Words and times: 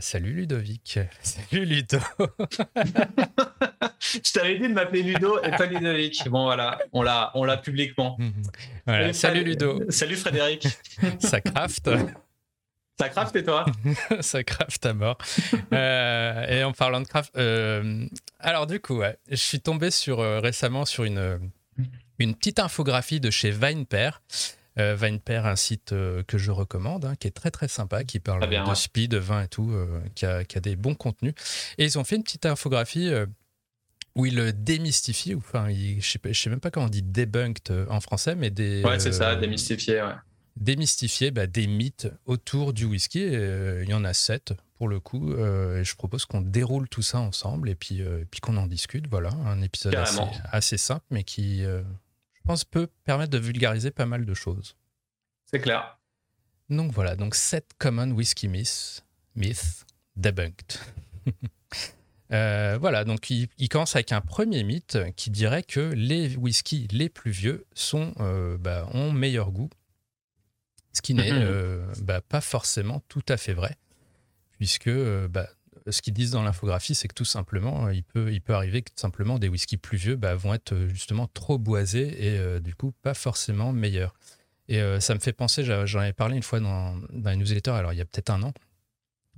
salut 0.00 0.32
Ludovic. 0.32 0.98
Salut 1.22 1.64
Ludo. 1.64 1.98
je 4.00 4.32
t'avais 4.32 4.58
dit 4.58 4.68
de 4.68 4.72
m'appeler 4.72 5.02
Ludo 5.02 5.42
et 5.42 5.50
pas 5.50 5.66
Ludovic. 5.66 6.28
Bon 6.28 6.44
voilà, 6.44 6.78
on 6.92 7.02
l'a, 7.02 7.30
on 7.34 7.44
l'a 7.44 7.56
publiquement. 7.56 8.18
Voilà, 8.86 9.12
salut 9.12 9.44
Ludo. 9.44 9.82
Salut 9.90 10.16
Frédéric. 10.16 10.68
Ça 11.20 11.40
craft. 11.40 11.90
Ça 12.98 13.08
craft 13.08 13.36
et 13.36 13.44
toi 13.44 13.66
Ça 14.20 14.42
craft 14.42 14.84
à 14.86 14.94
mort. 14.94 15.18
Euh, 15.72 16.46
et 16.46 16.64
en 16.64 16.72
parlant 16.72 17.00
de 17.00 17.06
craft, 17.06 17.32
euh, 17.36 18.06
alors 18.40 18.66
du 18.66 18.80
coup, 18.80 19.02
je 19.30 19.36
suis 19.36 19.60
tombé 19.60 19.90
sur 19.90 20.20
euh, 20.20 20.40
récemment 20.40 20.84
sur 20.84 21.04
une 21.04 21.50
une 22.18 22.34
petite 22.34 22.58
infographie 22.58 23.20
de 23.20 23.30
chez 23.30 23.50
VinePair. 23.50 24.22
Euh, 24.78 24.94
VinePair, 24.94 25.46
un 25.46 25.56
site 25.56 25.90
que 25.90 26.38
je 26.38 26.50
recommande, 26.50 27.04
hein, 27.04 27.14
qui 27.18 27.26
est 27.26 27.32
très 27.32 27.50
très 27.50 27.68
sympa, 27.68 28.04
qui 28.04 28.20
parle 28.20 28.48
de 28.48 28.74
speed, 28.74 29.10
de 29.10 29.18
vin 29.18 29.42
et 29.42 29.48
tout, 29.48 29.72
qui 30.14 30.24
a, 30.24 30.44
qui, 30.44 30.56
a, 30.56 30.60
des 30.60 30.76
bons 30.76 30.94
contenus. 30.94 31.34
Et 31.78 31.84
ils 31.84 31.98
ont 31.98 32.04
fait 32.04 32.16
une 32.16 32.22
petite 32.22 32.46
infographie 32.46 33.10
où 34.14 34.26
ils 34.26 34.52
démystifient, 34.52 35.34
enfin, 35.34 35.68
je 35.68 36.00
sais, 36.00 36.20
sais 36.32 36.50
même 36.50 36.60
pas 36.60 36.70
comment 36.70 36.86
on 36.86 36.90
dit 36.90 37.02
debunked 37.02 37.86
en 37.88 38.00
français, 38.00 38.34
mais 38.34 38.50
des. 38.50 38.82
Ouais, 38.84 38.98
c'est 39.00 39.12
ça, 39.12 39.36
démystifier, 39.36 40.02
ouais 40.02 40.14
démystifier 40.60 41.30
bah, 41.30 41.46
des 41.46 41.66
mythes 41.66 42.08
autour 42.26 42.72
du 42.72 42.84
whisky. 42.84 43.24
Euh, 43.24 43.82
il 43.84 43.90
y 43.90 43.94
en 43.94 44.04
a 44.04 44.12
sept 44.12 44.54
pour 44.76 44.88
le 44.88 45.00
coup. 45.00 45.32
Euh, 45.32 45.80
et 45.80 45.84
je 45.84 45.94
propose 45.96 46.24
qu'on 46.24 46.40
déroule 46.40 46.88
tout 46.88 47.02
ça 47.02 47.20
ensemble 47.20 47.68
et 47.68 47.74
puis, 47.74 48.02
euh, 48.02 48.24
puis 48.30 48.40
qu'on 48.40 48.56
en 48.56 48.66
discute. 48.66 49.06
Voilà, 49.08 49.30
un 49.46 49.62
épisode 49.62 49.96
assez, 50.50 50.78
simple, 50.78 51.04
mais 51.10 51.24
qui, 51.24 51.64
pense, 52.48 52.64
peut 52.64 52.88
permettre 53.04 53.30
de 53.30 53.38
vulgariser 53.38 53.90
pas 53.90 54.06
mal 54.06 54.24
de 54.24 54.34
choses. 54.34 54.76
C'est 55.46 55.60
clair. 55.60 55.98
Donc 56.68 56.92
voilà, 56.92 57.16
donc 57.16 57.34
sept 57.34 57.70
common 57.78 58.10
whisky 58.10 58.48
myths, 58.48 59.04
myths 59.36 59.86
debunked. 60.16 60.78
voilà, 62.30 63.04
donc 63.04 63.30
il, 63.30 63.68
commence 63.70 63.94
avec 63.94 64.12
un 64.12 64.20
premier 64.20 64.64
mythe 64.64 64.98
qui 65.16 65.30
dirait 65.30 65.62
que 65.62 65.80
les 65.80 66.36
whiskies 66.36 66.88
les 66.90 67.08
plus 67.08 67.30
vieux 67.30 67.66
sont, 67.74 68.12
bah, 68.60 68.86
ont 68.92 69.12
meilleur 69.12 69.50
goût 69.50 69.70
ce 70.98 71.02
qui 71.02 71.14
n'est 71.14 71.32
mhm. 71.32 71.42
euh, 71.42 71.94
bah, 72.02 72.20
pas 72.20 72.40
forcément 72.40 73.00
tout 73.08 73.22
à 73.28 73.36
fait 73.36 73.54
vrai, 73.54 73.76
puisque 74.58 74.88
euh, 74.88 75.28
bah, 75.28 75.48
ce 75.90 76.02
qu'ils 76.02 76.14
disent 76.14 76.30
dans 76.30 76.42
l'infographie, 76.42 76.94
c'est 76.94 77.08
que 77.08 77.14
tout 77.14 77.24
simplement, 77.24 77.88
il 77.88 78.02
peut, 78.02 78.32
il 78.32 78.40
peut 78.40 78.54
arriver 78.54 78.82
que 78.82 78.90
simplement 78.96 79.38
des 79.38 79.48
whiskies 79.48 79.76
plus 79.76 79.98
vieux 79.98 80.16
bah, 80.16 80.34
vont 80.34 80.54
être 80.54 80.74
justement 80.88 81.28
trop 81.28 81.58
boisés 81.58 82.26
et 82.26 82.38
euh, 82.38 82.60
du 82.60 82.74
coup 82.74 82.92
pas 83.02 83.14
forcément 83.14 83.72
meilleurs. 83.72 84.14
Et 84.70 84.82
ça 85.00 85.14
me 85.14 85.18
fait 85.18 85.32
penser, 85.32 85.64
j'en 85.64 86.00
avais 86.00 86.12
parlé 86.12 86.36
une 86.36 86.42
fois 86.42 86.60
dans, 86.60 86.94
dans 87.10 87.30
une 87.30 87.38
newsletter, 87.38 87.70
alors 87.70 87.94
il 87.94 87.96
y 87.96 88.02
a 88.02 88.04
peut-être 88.04 88.28
un 88.28 88.42
an, 88.42 88.52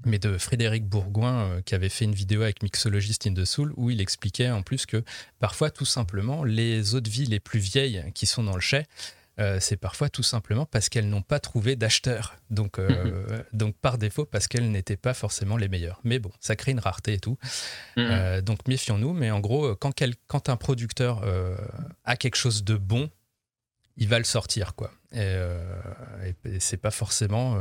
mais 0.04 0.18
de 0.18 0.38
Frédéric 0.38 0.86
Bourgoin 0.86 1.62
qui 1.62 1.76
avait 1.76 1.88
fait 1.88 2.04
une 2.04 2.16
vidéo 2.16 2.42
avec 2.42 2.64
Mixologist 2.64 3.28
in 3.28 3.34
the 3.34 3.44
Soul 3.44 3.72
où 3.76 3.90
il 3.90 4.00
expliquait 4.00 4.50
en 4.50 4.62
plus 4.62 4.86
que 4.86 5.04
parfois 5.38 5.70
tout 5.70 5.84
simplement 5.84 6.42
les 6.42 6.96
eaux 6.96 7.00
de 7.00 7.08
vie 7.08 7.26
les 7.26 7.38
plus 7.38 7.60
vieilles 7.60 8.04
qui 8.12 8.26
sont 8.26 8.42
dans 8.42 8.56
le 8.56 8.60
chai 8.60 8.86
euh, 9.40 9.58
c'est 9.60 9.76
parfois 9.76 10.08
tout 10.10 10.22
simplement 10.22 10.66
parce 10.66 10.88
qu'elles 10.88 11.08
n'ont 11.08 11.22
pas 11.22 11.40
trouvé 11.40 11.76
d'acheteurs. 11.76 12.36
Donc, 12.50 12.78
euh, 12.78 12.88
mhm. 12.88 13.44
donc 13.52 13.76
par 13.76 13.96
défaut, 13.96 14.26
parce 14.26 14.48
qu'elles 14.48 14.70
n'étaient 14.70 14.96
pas 14.96 15.14
forcément 15.14 15.56
les 15.56 15.68
meilleures. 15.68 16.00
Mais 16.04 16.18
bon, 16.18 16.30
ça 16.40 16.56
crée 16.56 16.72
une 16.72 16.80
rareté 16.80 17.14
et 17.14 17.20
tout. 17.20 17.38
Mhm. 17.96 18.08
Euh, 18.10 18.40
donc 18.42 18.68
méfions-nous. 18.68 19.12
Mais 19.12 19.30
en 19.30 19.40
gros, 19.40 19.74
quand, 19.76 19.92
quand 20.26 20.48
un 20.48 20.56
producteur 20.56 21.24
a 22.04 22.16
quelque 22.16 22.36
chose 22.36 22.64
de 22.64 22.76
bon, 22.76 23.10
il 23.96 24.08
va 24.08 24.18
le 24.18 24.24
sortir. 24.24 24.74
quoi. 24.74 24.92
Et, 25.12 25.36
et 26.44 26.60
c'est 26.60 26.76
pas 26.76 26.90
forcément 26.90 27.58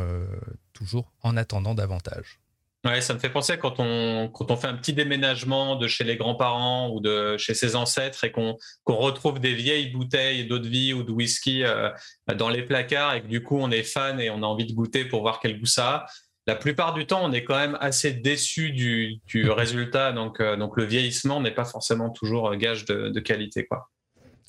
toujours 0.74 1.12
en 1.22 1.38
attendant 1.38 1.76
davantage. 1.76 2.39
Ouais, 2.86 3.02
ça 3.02 3.14
me 3.14 3.20
fait 3.20 3.30
penser 3.30 3.58
quand 3.58 3.76
on, 3.80 4.30
quand 4.30 4.52
on 4.52 4.56
fait 4.56 4.68
un 4.68 4.76
petit 4.76 4.94
déménagement 4.94 5.76
de 5.76 5.88
chez 5.90 6.06
les 6.06 6.16
grands-parents 6.16 6.90
ou 6.92 7.02
de 7.02 7.36
chez 7.38 7.54
ses 7.54 7.76
ancêtres 7.76 8.24
et 8.24 8.32
qu'on 8.32 8.56
retrouve 8.88 9.40
des 9.40 9.54
vieilles 9.54 9.92
bouteilles 9.92 10.48
d'eau 10.48 10.60
de 10.60 10.68
vie 10.68 10.94
ou 10.94 11.04
de 11.04 11.12
whisky 11.12 11.66
euh, 11.66 11.90
dans 12.38 12.48
les 12.48 12.64
placards 12.64 13.16
et 13.16 13.22
que 13.22 13.28
du 13.28 13.44
coup 13.44 13.58
on 13.60 13.70
est 13.70 13.84
fan 13.84 14.22
et 14.22 14.30
on 14.30 14.44
a 14.44 14.46
envie 14.46 14.66
de 14.66 14.72
goûter 14.74 15.04
pour 15.04 15.22
voir 15.22 15.42
quel 15.42 15.60
goût 15.60 15.66
ça 15.66 15.90
a. 15.90 16.06
La 16.48 16.56
plupart 16.56 16.94
du 16.94 17.06
temps, 17.06 17.24
on 17.24 17.34
est 17.34 17.44
quand 17.44 17.58
même 17.58 17.78
assez 17.82 18.14
déçu 18.14 18.72
du, 18.72 19.20
du 19.28 19.50
résultat. 19.52 20.14
Donc, 20.14 20.40
euh, 20.40 20.56
donc 20.56 20.78
le 20.78 20.86
vieillissement 20.86 21.42
n'est 21.42 21.54
pas 21.54 21.66
forcément 21.66 22.10
toujours 22.10 22.56
gage 22.56 22.86
de, 22.86 23.20
qualité. 23.20 23.68
Quoi. 23.68 23.90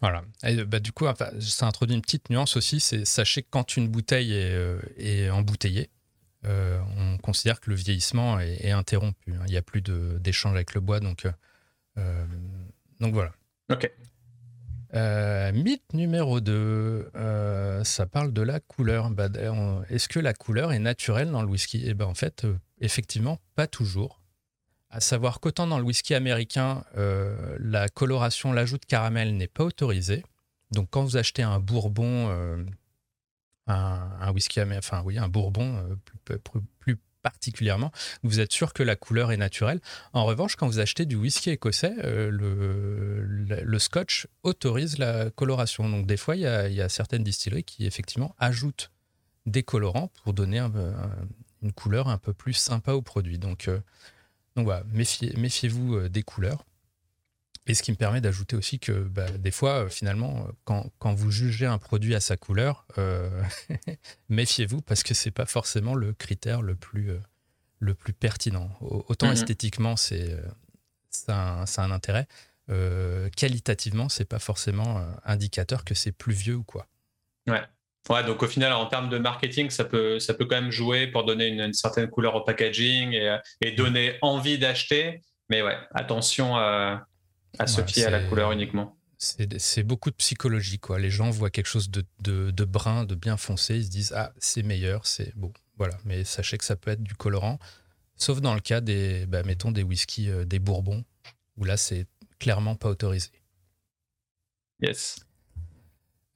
Voilà. 0.01 0.23
Et 0.45 0.65
bah, 0.65 0.79
du 0.79 0.93
coup, 0.93 1.05
ça 1.41 1.67
introduit 1.67 1.97
une 1.97 2.01
petite 2.01 2.31
nuance 2.31 2.57
aussi. 2.57 2.79
C'est 2.79 3.05
sachez 3.05 3.43
que 3.43 3.49
quand 3.51 3.77
une 3.77 3.89
bouteille 3.89 4.33
est, 4.33 4.55
euh, 4.55 4.81
est 4.97 5.29
embouteillée, 5.31 5.91
euh, 6.47 6.81
on 6.97 7.19
considère 7.19 7.61
que 7.61 7.71
le 7.71 7.77
vieillissement 7.77 8.41
est, 8.41 8.71
interrompu. 8.71 9.35
Hein. 9.35 9.43
Il 9.47 9.51
n'y 9.51 9.59
a 9.59 9.63
plus 9.63 9.83
d'échange 9.83 10.55
avec 10.55 10.75
le 10.75 10.81
bois. 10.81 11.01
Donc, 11.01 11.27
euh, 11.27 11.33
euh, 11.99 12.25
donc 13.01 13.13
voilà. 13.15 13.33
Ok. 13.71 13.91
mythe 15.55 15.93
numéro 15.93 16.41
2, 16.41 17.11
ça 17.85 18.07
parle 18.07 18.33
de 18.33 18.43
la 18.43 18.61
couleur. 18.61 19.11
Bah, 19.11 19.29
est-ce 19.91 20.09
que 20.09 20.19
la 20.19 20.35
couleur 20.35 20.73
est 20.73 20.79
naturelle 20.79 21.31
dans 21.31 21.43
le 21.43 21.49
whisky? 21.49 21.83
Eh 21.87 21.95
ben, 21.95 22.07
en 22.07 22.15
fait, 22.15 22.47
effectivement, 22.81 23.39
pas 23.55 23.67
toujours. 23.67 24.21
À 24.93 24.99
savoir 24.99 25.39
qu'autant 25.39 25.69
dans 25.69 25.79
le 25.79 25.85
whisky 25.85 26.15
américain, 26.15 26.85
la 26.97 27.89
coloration, 27.89 28.53
l'ajout 28.53 28.79
de 28.79 28.87
caramel 28.87 29.37
n'est 29.37 29.47
pas 29.47 29.65
autorisé. 29.65 30.25
Donc 30.73 30.89
quand 30.91 31.03
vous 31.03 31.17
achetez 31.17 31.43
un 31.43 31.61
bourbon 31.61 32.29
un, 33.71 34.33
whisky 34.33 34.61
enfin 34.63 35.03
oui, 35.05 35.19
un 35.19 35.29
bourbon 35.29 35.85
euh, 36.31 36.39
plus, 36.81 36.97
particulièrement, 37.23 37.93
vous 38.23 38.41
êtes 38.41 38.51
sûr 38.51 38.73
que 38.73 38.83
la 38.83 38.97
couleur 38.97 39.31
est 39.31 39.37
naturelle. 39.37 39.81
En 40.15 40.25
revanche, 40.25 40.57
quand 40.57 40.67
vous 40.67 40.79
achetez 40.79 41.05
du 41.05 41.17
whisky 41.17 41.51
écossais, 41.51 41.95
euh, 42.03 42.31
le, 42.31 43.79
scotch 43.79 44.27
autorise 44.43 44.99
la 44.99 45.31
coloration. 45.31 45.89
Donc 45.89 46.07
des 46.07 46.17
fois, 46.17 46.37
il 46.37 46.43
y 46.43 46.47
a, 46.47 46.89
certaines 46.89 47.23
distilleries 47.23 47.65
qui 47.65 47.87
effectivement 47.87 48.35
ajoutent 48.39 48.91
des 49.45 49.63
colorants 49.63 50.11
pour 50.23 50.33
donner 50.33 50.61
une 51.63 51.73
couleur 51.73 52.09
un 52.09 52.19
peu 52.19 52.33
plus 52.33 52.55
sympa 52.55 52.93
au 52.93 53.03
produit. 53.03 53.39
Donc, 53.39 53.69
euh, 53.69 53.81
donc 54.57 54.65
voilà, 54.65 54.85
méfiez-vous 54.95 56.09
des 56.09 56.23
couleurs. 56.23 56.65
Et 57.71 57.75
ce 57.75 57.85
qui 57.85 57.93
me 57.93 57.97
permet 57.97 58.21
d'ajouter 58.21 58.57
aussi 58.57 58.81
que 58.81 58.91
bah, 58.91 59.31
des 59.31 59.53
fois, 59.53 59.85
euh, 59.85 59.89
finalement, 59.89 60.49
euh, 60.69 60.73
quand, 60.99 61.15
vous 61.15 61.31
jugez 61.31 61.67
un 61.67 61.79
produit 61.79 62.17
à 62.17 62.21
sa 62.21 62.37
couleur, 62.37 62.85
euh, 62.99 63.31
méfiez-vous 64.29 64.83
parce 64.83 65.05
que 65.05 65.15
c'est 65.15 65.31
pas 65.31 65.47
forcément 65.47 65.95
le 65.95 66.13
critère 66.13 66.63
le 66.63 66.75
plus, 66.75 67.13
le 67.79 67.95
plus 67.95 68.13
pertinent. 68.13 68.71
Autant 68.81 69.29
mhm. 69.29 69.35
esthétiquement, 69.35 69.95
c'est 69.95 70.37
ça, 71.11 71.63
a 71.65 71.83
un 71.83 71.91
intérêt. 71.93 72.27
qualitativement, 73.37 74.09
c'est 74.09 74.25
pas 74.25 74.41
forcément 74.41 75.07
indicateur 75.25 75.85
que 75.85 75.95
c'est 75.95 76.11
plus 76.11 76.35
vieux 76.35 76.57
ou 76.57 76.65
quoi. 76.65 76.89
Ouais. 77.47 77.63
Ouais, 78.09 78.25
donc 78.25 78.43
au 78.43 78.49
final, 78.49 78.73
en 78.73 78.87
termes 78.87 79.11
de 79.11 79.19
marketing, 79.19 79.71
ça 79.71 79.85
peut, 79.85 80.19
ça 80.19 80.35
peut 80.35 80.47
quand 80.47 80.61
même 80.61 80.73
jouer 80.73 81.07
pour 81.07 81.23
donner 81.23 81.47
une, 81.47 81.73
certaine 81.73 82.09
couleur 82.09 82.35
au 82.35 82.41
packaging 82.41 83.13
et, 83.13 83.39
et 83.61 83.71
donner 83.73 84.19
envie 84.23 84.59
d'acheter. 84.59 85.21
Mais 85.51 85.63
ouais, 85.63 85.77
attention 85.95 86.57
à 86.57 87.07
fier 87.87 88.07
à 88.07 88.11
la 88.11 88.23
couleur 88.23 88.53
uniquement. 88.53 88.97
C'est 89.19 89.83
beaucoup 89.83 90.11
de 90.11 90.17
psychologie, 90.17 90.79
quoi. 90.79 90.99
Les 90.99 91.11
gens 91.11 91.29
voient 91.29 91.51
quelque 91.51 91.67
chose 91.67 91.91
de, 91.91 92.05
de, 92.21 92.65
brun, 92.65 93.05
de 93.05 93.15
bien 93.15 93.37
foncé, 93.37 93.77
ils 93.77 93.85
se 93.85 93.91
disent 93.91 94.13
ah 94.17 94.33
c'est 94.39 94.63
meilleur, 94.63 95.07
c'est 95.07 95.37
bon, 95.37 95.53
voilà. 95.77 95.99
Mais 96.07 96.25
sachez 96.25 96.57
que 96.57 96.65
ça 96.65 96.75
peut 96.75 96.91
être 96.91 97.03
du 97.03 97.15
colorant, 97.15 97.59
sauf 98.17 98.41
dans 98.41 98.55
le 98.55 98.61
cas 98.61 98.81
des, 98.81 99.27
bah, 99.27 99.43
mettons 99.43 99.73
des 99.73 99.83
whisky, 99.83 100.31
euh, 100.31 100.47
des 100.47 100.59
bourbons, 100.59 101.05
où 101.59 101.65
là 101.65 101.77
c'est 101.77 102.07
clairement 102.39 102.77
pas 102.77 102.89
autorisé. 102.89 103.29
Yes. 104.81 105.21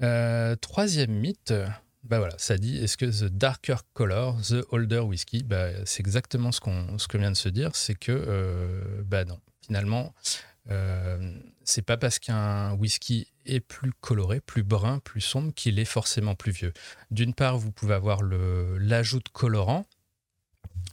Euh, 0.02 0.54
troisième 0.56 1.12
mythe, 1.12 1.54
bah 2.02 2.18
voilà, 2.18 2.34
ça 2.36 2.58
dit 2.58 2.76
est-ce 2.76 2.98
que 2.98 3.06
the 3.06 3.30
darker 3.32 3.76
color, 3.94 4.38
the 4.42 4.62
older 4.68 4.98
whisky, 4.98 5.42
bah, 5.42 5.68
c'est 5.86 6.00
exactement 6.00 6.52
ce 6.52 6.60
qu'on 6.60 6.98
ce 6.98 7.08
que 7.08 7.16
vient 7.16 7.30
de 7.30 7.36
se 7.36 7.48
dire, 7.48 7.74
c'est 7.74 7.94
que 7.94 8.12
euh, 8.12 9.02
bah 9.06 9.24
non, 9.24 9.40
finalement 9.64 10.14
c'est 10.66 11.82
pas 11.82 11.96
parce 11.96 12.18
qu'un 12.18 12.72
whisky 12.74 13.28
est 13.46 13.60
plus 13.60 13.92
coloré, 14.00 14.40
plus 14.40 14.62
brun, 14.62 14.98
plus 15.00 15.20
sombre 15.20 15.52
qu'il 15.54 15.78
est 15.78 15.84
forcément 15.84 16.34
plus 16.34 16.52
vieux. 16.52 16.72
D'une 17.10 17.34
part, 17.34 17.58
vous 17.58 17.72
pouvez 17.72 17.94
avoir 17.94 18.22
l'ajout 18.22 19.20
de 19.20 19.28
colorant, 19.30 19.86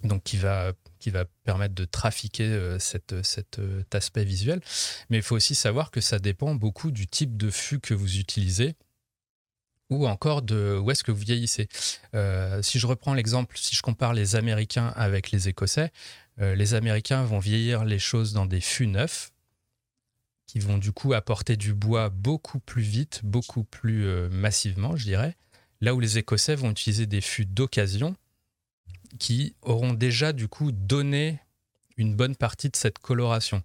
donc 0.03 0.23
qui 0.23 0.38
va, 0.38 0.73
qui 1.00 1.09
va 1.09 1.25
permettre 1.44 1.75
de 1.75 1.85
trafiquer 1.85 2.44
euh, 2.44 2.79
cet 2.79 3.13
euh, 3.59 3.83
aspect 3.94 4.23
visuel, 4.23 4.62
mais 5.09 5.18
il 5.18 5.23
faut 5.23 5.35
aussi 5.35 5.56
savoir 5.56 5.91
que 5.91 6.01
ça 6.01 6.19
dépend 6.19 6.56
beaucoup 6.56 6.91
du 6.91 7.07
type 7.07 7.38
de 7.38 7.50
fût 7.50 7.79
que 7.79 7.94
vous 7.94 8.17
utilisez 8.17 8.75
ou 9.89 10.07
encore 10.07 10.41
de 10.41 10.79
où 10.81 10.89
est-ce 10.89 11.03
que 11.03 11.12
vous 11.12 11.21
vieillissez. 11.21 11.67
si 12.62 12.79
je 12.79 12.88
reprends 12.88 13.13
l'exemple, 13.13 13.57
si 13.57 13.75
je 13.75 13.81
compare 13.81 14.13
les 14.13 14.38
Américains 14.38 14.88
avec 14.95 15.31
les 15.31 15.50
Écossais, 15.50 15.91
les 16.38 16.75
Américains 16.75 17.24
vont 17.24 17.39
vieillir 17.39 17.83
les 17.83 18.00
choses 18.00 18.31
dans 18.31 18.45
des 18.45 18.62
fûts 18.62 18.88
neufs, 18.88 19.30
qui 20.51 20.59
vont 20.59 20.77
du 20.77 20.92
coup 20.92 21.13
apporter 21.13 21.56
du 21.56 21.74
bois 21.74 22.09
beaucoup 22.09 22.59
plus 22.59 22.81
vite, 22.81 23.21
beaucoup 23.24 23.63
plus 23.63 24.06
euh, 24.06 24.27
massivement, 24.30 24.98
je 24.98 25.06
dirais. 25.06 25.38
Là 25.80 25.95
où 25.95 26.01
les 26.01 26.18
Écossais 26.18 26.56
vont 26.56 26.71
utiliser 26.71 27.06
des 27.06 27.21
fûts 27.21 27.45
d'occasion 27.45 28.18
qui 29.18 29.56
auront 29.62 29.94
déjà 29.94 30.33
du 30.33 30.50
coup 30.50 30.74
donné 30.74 31.39
une 31.95 32.18
bonne 32.18 32.36
partie 32.36 32.69
de 32.69 32.75
cette 32.75 33.00
coloration. 33.00 33.63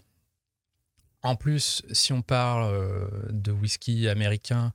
En 1.24 1.34
plus, 1.34 1.82
si 1.90 2.12
on 2.12 2.22
parle 2.22 2.72
euh, 2.72 3.08
de 3.30 3.50
whisky 3.50 4.06
américain 4.06 4.72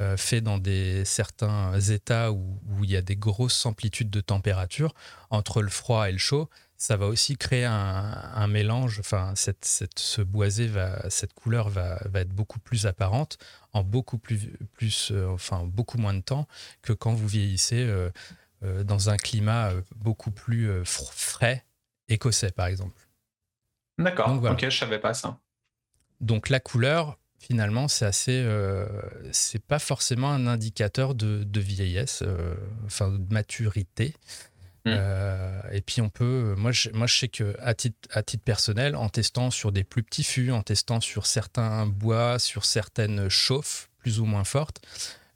euh, 0.00 0.18
fait 0.18 0.42
dans 0.42 0.58
des, 0.58 1.06
certains 1.06 1.80
états 1.80 2.30
où, 2.30 2.60
il 2.82 2.90
y 2.90 2.96
a 2.96 3.02
des 3.02 3.16
grosses 3.16 3.64
amplitudes 3.64 4.10
de 4.10 4.20
température, 4.20 4.92
entre 5.30 5.62
le 5.62 5.70
froid 5.70 6.10
et 6.10 6.12
le 6.12 6.18
chaud, 6.18 6.50
ça 6.84 6.96
va 6.96 7.06
aussi 7.06 7.36
créer 7.36 7.64
un, 7.64 8.46
mélange. 8.46 9.00
Enfin, 9.00 9.32
cette, 9.36 9.64
ce 9.64 10.22
boisé, 10.22 10.66
va, 10.66 11.08
cette 11.08 11.32
couleur 11.32 11.68
va, 11.68 11.98
être 12.14 12.32
beaucoup 12.32 12.58
plus 12.58 12.86
apparente 12.86 13.38
en 13.72 13.82
beaucoup, 13.82 14.18
plus, 14.18 14.52
plus, 14.74 15.10
euh, 15.10 15.28
enfin, 15.28 15.64
beaucoup 15.64 15.98
moins 15.98 16.14
de 16.14 16.20
temps 16.20 16.46
que 16.82 16.92
quand 16.92 17.12
vous 17.14 17.26
vieillissez 17.26 17.88
dans 18.62 19.10
un 19.10 19.16
climat 19.16 19.72
beaucoup 19.96 20.30
plus 20.30 20.70
frais, 20.84 21.64
écossais 22.08 22.50
par 22.50 22.66
exemple. 22.66 23.08
D'accord, 23.98 24.42
ok, 24.42 24.68
je 24.68 24.76
savais 24.76 24.98
pas 24.98 25.14
ça. 25.14 25.38
Donc 26.20 26.48
la 26.48 26.60
couleur, 26.60 27.18
finalement, 27.38 27.88
c'est 27.88 28.06
assez, 28.06 28.42
euh, 28.44 28.86
c'est 29.32 29.62
pas 29.62 29.78
forcément 29.78 30.30
un 30.30 30.46
indicateur 30.46 31.14
de, 31.14 31.60
vieillesse, 31.60 32.22
euh, 32.26 32.54
enfin 32.86 33.10
de 33.10 33.32
maturité. 33.32 34.14
Hmm. 34.86 34.92
Euh, 34.94 35.60
et 35.72 35.80
puis 35.80 36.02
on 36.02 36.10
peut, 36.10 36.54
moi 36.58 36.70
je, 36.70 36.90
moi 36.90 37.06
je 37.06 37.18
sais 37.18 37.28
que 37.28 37.56
à 37.58 37.72
titre, 37.74 37.96
à 38.10 38.22
titre 38.22 38.44
personnel, 38.44 38.96
en 38.96 39.08
testant 39.08 39.50
sur 39.50 39.72
des 39.72 39.82
plus 39.82 40.02
petits 40.02 40.24
fûts, 40.24 40.50
en 40.50 40.62
testant 40.62 41.00
sur 41.00 41.26
certains 41.26 41.86
bois, 41.86 42.38
sur 42.38 42.66
certaines 42.66 43.28
chauffes 43.30 43.88
plus 43.98 44.20
ou 44.20 44.26
moins 44.26 44.44
fortes, 44.44 44.82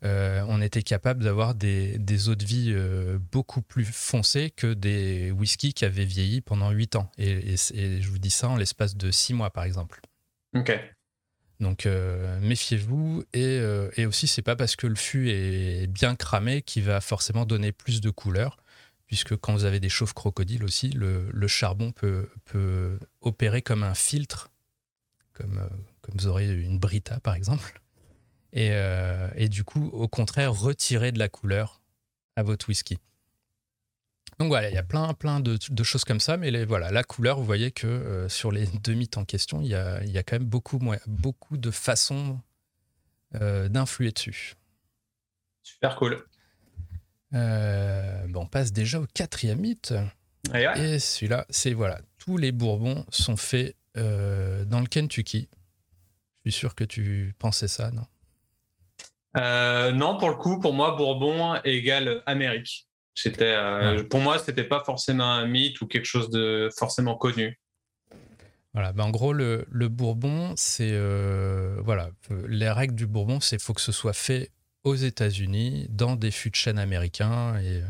euh, 0.05 0.45
on 0.47 0.61
était 0.61 0.83
capable 0.83 1.25
d'avoir 1.25 1.55
des, 1.55 2.29
eaux 2.29 2.35
de 2.35 2.45
vie 2.45 2.73
euh, 2.73 3.19
beaucoup 3.33 3.62
plus 3.62 3.85
foncées 3.85 4.50
que 4.50 4.73
des 4.73 5.33
whiskies 5.33 5.73
qui 5.73 5.85
avaient 5.85 6.05
vieilli 6.05 6.41
pendant 6.41 6.71
8 6.71 6.97
ans. 6.97 7.11
Et, 7.19 7.56
je 7.56 8.09
vous 8.09 8.19
dis 8.19 8.31
ça 8.31 8.49
en 8.49 8.56
l'espace 8.56 8.97
de 8.97 9.11
6 9.11 9.35
mois, 9.35 9.51
par 9.51 9.65
exemple. 9.65 10.01
Ok. 10.55 10.79
Donc 11.59 11.87
euh, 11.87 12.39
méfiez-vous. 12.41 13.25
Et, 13.33 13.61
et, 13.97 14.06
aussi, 14.06 14.29
c'est 14.29 14.43
pas 14.43 14.55
parce 14.55 14.77
que 14.77 14.87
le 14.87 14.94
fût 14.94 15.31
est 15.31 15.89
bien 15.89 16.15
cramé 16.15 16.62
qu'il 16.62 16.85
va 16.85 17.01
forcément 17.01 17.44
donner 17.47 17.73
plus 17.73 18.01
de 18.01 18.11
couleur. 18.11 18.59
Puisque 19.08 19.37
quand 19.37 19.55
vous 19.55 19.64
avez 19.64 19.81
des 19.81 19.88
chauves 19.88 20.14
crocodiles 20.14 20.62
aussi, 20.62 20.90
le, 20.90 21.49
charbon 21.49 21.90
peut, 21.93 22.28
opérer 23.20 23.62
comme 23.62 23.82
un 23.82 23.94
filtre, 23.94 24.50
comme, 25.32 25.69
comme 26.02 26.14
vous 26.16 26.28
aurez 26.28 26.49
une 26.49 26.78
Brita 26.78 27.19
par 27.20 27.34
exemple. 27.34 27.81
Euh, 28.56 29.28
et, 29.37 29.49
du 29.49 29.64
coup, 29.64 29.88
au 29.88 30.08
contraire, 30.08 30.52
retirer 30.52 31.12
de 31.12 31.19
la 31.19 31.28
couleur 31.28 31.81
à 32.37 32.43
votre 32.43 32.69
whisky. 32.69 32.99
Donc 34.38 34.49
voilà, 34.49 34.69
il 34.69 34.75
y 34.75 34.78
a 34.78 34.84
plein, 34.84 35.12
plein 35.14 35.40
de, 35.40 35.58
choses 35.82 36.05
comme 36.05 36.20
ça, 36.20 36.37
mais 36.37 36.64
voilà, 36.64 36.93
la 36.93 37.02
couleur, 37.02 37.38
vous 37.38 37.44
voyez 37.44 37.72
que 37.72 37.87
euh, 37.87 38.28
sur 38.28 38.52
les 38.52 38.66
deux 38.66 38.94
mythes 38.94 39.16
en 39.16 39.25
question, 39.25 39.60
il 39.60 39.66
y 39.66 39.75
a, 39.75 40.05
y 40.05 40.16
a, 40.16 40.22
quand 40.22 40.37
même 40.37 40.49
beaucoup, 40.49 40.78
beaucoup 41.06 41.56
de 41.56 41.72
façons 41.72 42.40
euh, 43.34 43.69
d'influer 43.69 44.12
dessus. 44.12 44.55
Super 45.64 45.96
cool. 45.96 46.25
Bon, 47.33 48.43
on 48.43 48.47
passe 48.47 48.73
déjà 48.73 49.01
au 49.01 49.07
quatrième 49.07 49.61
mythe. 49.61 49.95
Et, 50.55 50.99
celui-là, 50.99 51.47
c'est 51.51 51.73
voilà, 51.73 52.01
tous 52.19 52.37
les 52.37 52.53
bourbons 52.53 53.05
sont 53.11 53.37
faits 53.37 53.77
dans 53.95 54.81
le 54.81 54.87
Kentucky. 54.87 55.49
Je 56.45 56.51
suis 56.51 56.61
sûr 56.61 56.75
que 56.75 56.85
tu 56.85 57.35
pensais 57.39 57.69
ça, 57.69 57.91
non? 57.91 58.05
Euh, 59.37 59.93
non, 59.93 60.17
pour 60.17 60.29
le 60.31 60.35
coup, 60.35 60.59
pour 60.59 60.73
moi, 60.73 60.97
Bourbon 60.97 61.57
égale 61.65 62.23
Amérique. 62.27 62.87
C'était, 63.15 63.55
euh, 63.57 64.05
pour 64.05 64.21
moi, 64.21 64.39
c'était 64.39 64.65
pas 64.65 64.83
forcément 64.85 65.31
un 65.31 65.47
mythe 65.47 65.81
ou 65.81 65.87
quelque 65.87 66.05
chose 66.05 66.31
de 66.31 66.71
forcément 66.77 67.17
connu. 67.17 67.59
Voilà, 68.75 68.93
ben 68.93 69.05
en 69.05 69.11
gros, 69.11 69.33
le, 69.33 69.67
Bourbon, 69.71 70.55
c'est 70.57 70.93
euh, 70.93 71.81
voilà, 71.83 72.11
les 72.47 72.71
règles 72.71 72.95
du 72.95 73.07
Bourbon, 73.07 73.41
c'est 73.41 73.61
faut 73.61 73.75
que 73.75 73.81
ce 73.81 73.93
soit 73.93 74.13
fait 74.13 74.51
aux 74.88 74.96
États-Unis, 74.96 75.87
dans 75.90 76.17
des 76.17 76.31
fûts 76.31 76.50
de 76.50 76.56
chêne 76.56 76.79
américains 76.79 77.58
et 77.61 77.82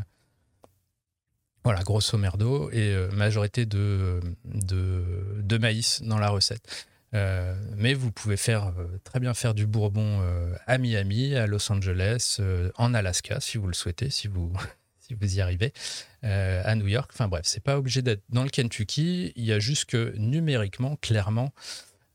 voilà, 1.63 1.83
grosso 1.83 2.17
merdo, 2.17 2.71
et 2.71 2.95
majorité 3.11 3.65
de, 3.65 4.21
de 4.45 5.57
maïs 5.57 6.01
dans 6.01 6.17
la 6.17 6.29
recette. 6.29 6.87
Euh, 7.15 7.55
mais 7.75 7.93
vous 7.93 8.11
pouvez 8.11 8.37
faire, 8.37 8.67
euh, 8.77 8.99
très 9.03 9.19
bien 9.19 9.33
faire 9.33 9.53
du 9.53 9.65
bourbon 9.65 10.21
euh, 10.21 10.53
à 10.67 10.77
Miami, 10.77 11.35
à 11.35 11.47
Los 11.47 11.71
Angeles, 11.71 12.39
en 12.75 12.93
Alaska, 12.93 13.39
si 13.39 13.57
vous 13.57 13.67
le 13.67 13.73
souhaitez, 13.73 14.09
si 14.09 14.27
vous, 14.27 14.53
si 14.99 15.15
vous 15.15 15.35
y 15.35 15.41
arrivez, 15.41 15.73
à 16.21 16.75
New 16.75 16.87
York. 16.87 17.09
Enfin 17.13 17.27
bref, 17.27 17.43
c'est 17.45 17.63
pas 17.63 17.77
obligé 17.77 18.01
d'être 18.01 18.23
dans 18.29 18.43
le 18.43 18.49
Kentucky. 18.49 19.31
Il 19.35 19.45
y 19.45 19.53
a 19.53 19.59
juste 19.59 19.85
que 19.85 20.13
numériquement, 20.17 20.97
clairement, 20.97 21.53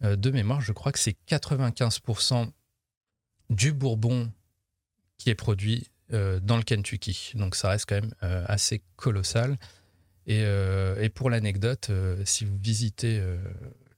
de 0.03 0.31
mémoire, 0.31 0.61
je 0.61 0.73
crois 0.73 0.93
que 0.93 0.99
c'est 0.99 1.17
95% 1.29 2.51
du 3.49 3.73
bourbon 3.73 4.31
qui 5.25 5.31
est 5.31 5.35
produit 5.35 5.89
dans 6.11 6.57
le 6.59 6.63
Kentucky. 6.63 7.33
Donc 7.35 7.57
ça 7.57 7.71
reste 7.71 7.89
quand 7.89 8.01
même 8.01 8.15
assez 8.21 8.83
colossal. 8.97 9.57
Et, 10.27 10.43
et 10.43 11.09
pour 11.09 11.31
l'anecdote, 11.31 11.91
si 12.25 12.45
vous 12.45 12.57
visitez 12.61 13.21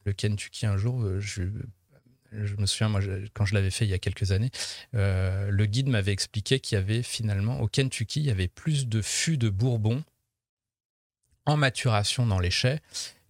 le 0.07 0.13
Kentucky 0.13 0.65
un 0.65 0.79
jour. 0.79 1.03
Euh, 1.03 1.21
je, 1.21 1.43
me 2.57 2.67
souviens, 2.67 2.89
moi, 2.89 3.01
quand 3.35 3.45
je 3.45 3.55
l'avais 3.55 3.71
fait 3.71 3.85
il 3.85 3.91
y 3.91 3.95
a 3.95 3.99
quelques 3.99 4.33
années, 4.33 4.51
euh, 4.95 5.51
le 5.51 5.67
guide 5.67 5.89
m'avait 5.89 6.13
expliqué 6.13 6.61
qu'il 6.61 6.77
y 6.77 6.79
avait 6.79 7.03
finalement, 7.03 7.61
au 7.61 7.69
Kentucky, 7.69 8.21
il 8.21 8.27
y 8.27 8.31
avait 8.31 8.49
plus 8.49 8.89
de 8.89 9.03
fûts 9.03 9.39
de 9.39 9.51
Bourbon 9.51 10.03
en 11.45 11.57
maturation 11.57 12.27
dans 12.27 12.39
les 12.39 12.51
chais 12.51 12.81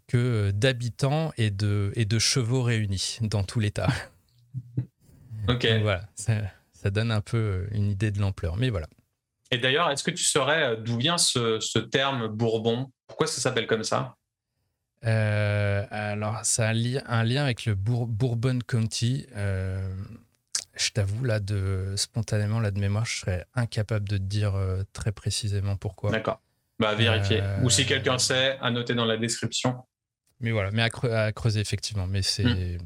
que 0.06 0.50
d'habitants 0.52 1.32
et 1.36 1.50
de, 1.50 1.92
et 1.96 2.04
de 2.04 2.18
chevaux 2.18 2.62
réunis 2.62 3.18
dans 3.22 3.42
tout 3.42 3.58
l'État. 3.58 3.88
Ok. 5.48 5.64
voilà, 5.82 6.08
ça, 6.86 6.90
donne 6.90 7.10
un 7.10 7.20
peu 7.20 7.66
une 7.72 7.90
idée 7.90 8.10
de 8.10 8.20
l'ampleur. 8.20 8.56
Mais 8.56 8.70
voilà. 8.70 8.86
Et 9.50 9.58
d'ailleurs, 9.58 9.90
est-ce 9.90 10.02
que 10.02 10.10
tu 10.10 10.24
saurais 10.24 10.62
euh, 10.62 10.76
d'où 10.76 10.96
vient 10.96 11.18
ce, 11.18 11.60
ce 11.60 11.78
terme 11.78 12.28
Bourbon? 12.28 12.90
Pourquoi 13.06 13.26
ça 13.26 13.40
s'appelle 13.40 13.66
comme 13.66 13.84
ça? 13.84 14.16
Euh, 15.04 15.84
alors, 15.90 16.44
ça 16.44 16.68
a 16.68 16.72
un, 16.72 17.24
lien 17.24 17.44
avec 17.44 17.64
le 17.64 17.74
Bourbon 17.74 18.58
County. 18.66 19.26
Euh, 19.36 19.94
je 20.76 20.90
t'avoue, 20.90 21.24
là, 21.24 21.40
de, 21.40 21.94
spontanément, 21.96 22.60
là, 22.60 22.70
de 22.70 22.80
mémoire, 22.80 23.04
je 23.04 23.20
serais 23.20 23.44
incapable 23.54 24.08
de 24.08 24.16
te 24.16 24.22
dire 24.22 24.54
euh, 24.54 24.82
très 24.92 25.12
précisément 25.12 25.76
pourquoi. 25.76 26.10
D'accord. 26.10 26.40
Bah, 26.78 26.94
vérifier. 26.94 27.42
Ou 27.62 27.70
si 27.70 27.86
quelqu'un 27.86 28.18
sait, 28.18 28.58
à 28.60 28.70
noter 28.70 28.94
dans 28.94 29.06
la 29.06 29.16
description. 29.16 29.76
Mais 30.40 30.50
voilà, 30.50 30.70
mais 30.70 30.82
à, 30.82 31.32
creuser, 31.32 31.60
effectivement. 31.60 32.06
Mais 32.06 32.22
c'est. 32.22 32.44
Hmm. 32.44 32.78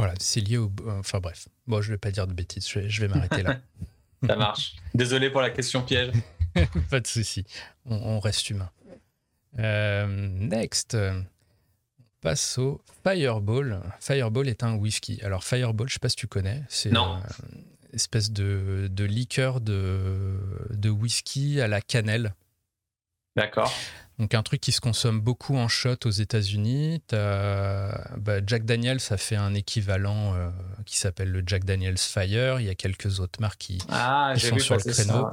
Voilà, 0.00 0.14
c'est 0.18 0.40
lié 0.40 0.56
au. 0.56 0.72
Enfin, 0.98 1.20
bref. 1.20 1.46
Bon, 1.66 1.82
je 1.82 1.90
vais 1.92 1.98
pas 1.98 2.10
dire 2.10 2.26
de 2.26 2.32
bêtises, 2.32 2.66
je 2.66 3.00
vais, 3.00 3.08
m'arrêter 3.08 3.42
là. 3.42 3.60
Ça 4.26 4.34
marche. 4.34 4.76
Désolé 4.94 5.28
pour 5.28 5.42
la 5.42 5.50
question 5.50 5.82
piège. 5.82 6.12
pas 6.90 7.00
de 7.00 7.06
souci. 7.06 7.44
on 7.84 8.18
reste 8.18 8.48
humain. 8.48 8.70
Euh, 9.58 10.06
next, 10.06 10.94
on 10.94 11.24
passe 12.22 12.56
au 12.56 12.80
Fireball. 13.04 13.82
Fireball 14.00 14.48
est 14.48 14.62
un 14.62 14.74
whisky. 14.74 15.20
Alors 15.22 15.44
Fireball, 15.44 15.88
je 15.88 15.94
sais 15.94 15.98
pas 15.98 16.08
si 16.08 16.16
tu 16.16 16.28
connais. 16.28 16.62
C'est 16.70 16.88
une 16.88 17.22
espèce 17.92 18.30
de, 18.30 18.88
de 18.90 19.04
liqueur 19.04 19.60
de, 19.60 20.38
de 20.70 20.88
whisky 20.88 21.60
à 21.60 21.68
la 21.68 21.82
cannelle. 21.82 22.34
D'accord. 23.36 23.70
Donc 24.20 24.34
un 24.34 24.42
truc 24.42 24.60
qui 24.60 24.70
se 24.70 24.82
consomme 24.82 25.18
beaucoup 25.18 25.56
en 25.56 25.66
shot 25.66 25.96
aux 26.04 26.10
États-Unis. 26.10 27.02
Bah, 27.10 28.40
Jack 28.46 28.66
Daniels 28.66 29.00
a 29.08 29.16
fait 29.16 29.36
un 29.36 29.54
équivalent 29.54 30.34
euh, 30.34 30.50
qui 30.84 30.98
s'appelle 30.98 31.30
le 31.30 31.42
Jack 31.46 31.64
Daniels 31.64 31.96
Fire. 31.96 32.60
Il 32.60 32.66
y 32.66 32.68
a 32.68 32.74
quelques 32.74 33.20
autres 33.20 33.40
marques 33.40 33.58
qui, 33.58 33.78
ah, 33.88 34.34
sont 34.36 34.58
sur 34.58 34.76
le 34.76 34.82
créneau. 34.82 35.26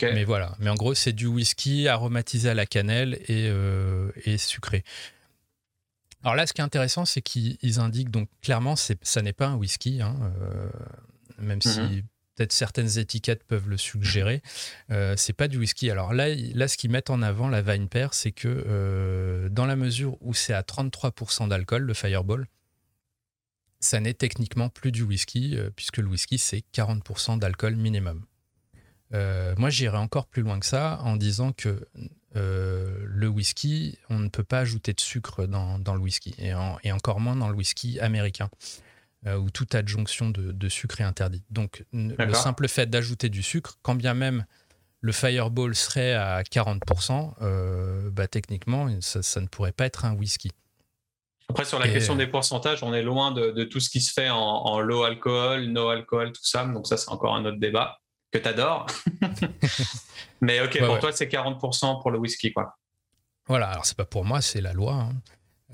Mais 0.00 0.24
voilà. 0.24 0.56
Mais 0.60 0.70
en 0.70 0.76
gros, 0.76 0.94
c'est 0.94 1.12
du 1.12 1.26
whisky 1.26 1.88
aromatisé 1.88 2.48
à 2.48 2.54
la 2.54 2.64
cannelle 2.64 3.20
et, 3.28 3.48
euh, 3.50 4.10
sucré. 4.38 4.82
Alors 6.24 6.36
là, 6.36 6.46
ce 6.46 6.54
qui 6.54 6.62
est 6.62 6.64
intéressant, 6.64 7.04
c'est 7.04 7.20
qu'ils 7.20 7.80
indiquent 7.80 8.10
donc 8.10 8.30
clairement, 8.40 8.76
ça 8.76 9.22
n'est 9.22 9.34
pas 9.34 9.48
un 9.48 9.56
whisky, 9.56 10.00
hein, 10.00 10.16
euh, 10.40 10.70
même 11.38 11.60
si 11.60 11.80
mhm. 11.80 12.02
Peut-être 12.36 12.52
certaines 12.52 12.98
étiquettes 12.98 13.42
peuvent 13.44 13.68
le 13.68 13.76
suggérer. 13.76 14.42
Euh, 14.90 15.14
c'est 15.16 15.32
pas 15.32 15.48
du 15.48 15.58
whisky. 15.58 15.90
Alors 15.90 16.12
là, 16.12 16.28
là 16.54 16.68
ce 16.68 16.76
qu'ils 16.76 16.90
mettent 16.90 17.10
en 17.10 17.22
avant, 17.22 17.48
la 17.48 17.62
Vine 17.62 17.88
Pair, 17.88 18.14
c'est 18.14 18.32
que 18.32 18.46
euh, 18.46 19.48
dans 19.48 19.66
la 19.66 19.76
mesure 19.76 20.16
où 20.20 20.34
c'est 20.34 20.54
à 20.54 20.62
33% 20.62 21.48
d'alcool, 21.48 21.82
le 21.82 21.94
Fireball, 21.94 22.46
ça 23.80 24.00
n'est 24.00 24.14
techniquement 24.14 24.68
plus 24.68 24.92
du 24.92 25.02
whisky, 25.02 25.56
puisque 25.74 25.98
le 25.98 26.06
whisky, 26.06 26.38
c'est 26.38 26.64
40% 26.72 27.38
d'alcool 27.38 27.76
minimum. 27.76 28.24
Euh, 29.14 29.54
moi, 29.56 29.70
j'irais 29.70 29.98
encore 29.98 30.26
plus 30.26 30.42
loin 30.42 30.58
que 30.58 30.66
ça 30.66 31.00
en 31.02 31.16
disant 31.16 31.52
que 31.52 31.86
euh, 32.34 32.98
le 33.04 33.28
whisky, 33.28 33.98
on 34.10 34.18
ne 34.18 34.28
peut 34.28 34.44
pas 34.44 34.60
ajouter 34.60 34.92
de 34.92 35.00
sucre 35.00 35.46
dans, 35.46 35.78
le 35.78 36.00
whisky, 36.00 36.34
et, 36.38 36.92
encore 36.92 37.20
moins 37.20 37.36
dans 37.36 37.48
le 37.48 37.54
whisky 37.54 38.00
américain, 38.00 38.50
euh, 39.26 39.36
où 39.36 39.50
toute 39.50 39.74
adjonction 39.74 40.30
de, 40.30 40.68
sucre 40.68 41.00
est 41.00 41.04
interdite. 41.04 41.44
Donc, 41.50 41.84
le 41.92 42.34
simple 42.34 42.68
fait 42.68 42.88
d'ajouter 42.88 43.28
du 43.28 43.42
sucre, 43.42 43.78
quand 43.82 43.94
bien 43.94 44.14
même 44.14 44.46
le 45.00 45.12
Fireball 45.12 45.74
serait 45.74 46.14
à 46.14 46.42
40%, 46.42 47.34
euh, 47.42 48.10
bah, 48.10 48.26
techniquement, 48.26 48.88
ça, 49.00 49.40
ne 49.40 49.46
pourrait 49.46 49.72
pas 49.72 49.86
être 49.86 50.04
un 50.04 50.14
whisky. 50.14 50.50
Après, 51.48 51.64
sur 51.64 51.78
la 51.78 51.88
question 51.88 52.16
des 52.16 52.26
pourcentages, 52.26 52.82
on 52.82 52.92
est 52.92 53.02
loin 53.02 53.30
de, 53.30 53.64
tout 53.64 53.78
ce 53.78 53.88
qui 53.88 54.00
se 54.00 54.12
fait 54.12 54.30
en, 54.30 54.80
low 54.80 55.04
alcool, 55.04 55.66
no 55.66 55.88
alcool, 55.88 56.32
tout 56.32 56.44
ça. 56.44 56.64
Donc, 56.64 56.86
ça, 56.86 56.96
c'est 56.96 57.10
encore 57.10 57.36
un 57.36 57.44
autre 57.44 57.58
débat 57.58 57.98
que 58.32 58.38
tu 58.38 58.48
adores. 58.48 58.86
Mais 60.40 60.60
ok, 60.60 60.84
pour 60.84 60.98
toi, 60.98 61.12
c'est 61.12 61.26
40% 61.26 62.02
pour 62.02 62.10
le 62.10 62.18
whisky, 62.18 62.52
quoi. 62.52 62.76
Voilà, 63.46 63.68
alors 63.68 63.86
c'est 63.86 63.96
pas 63.96 64.04
pour 64.04 64.24
moi, 64.24 64.40
c'est 64.40 64.60
la 64.60 64.72
loi. 64.72 64.94
Hein. 64.94 65.12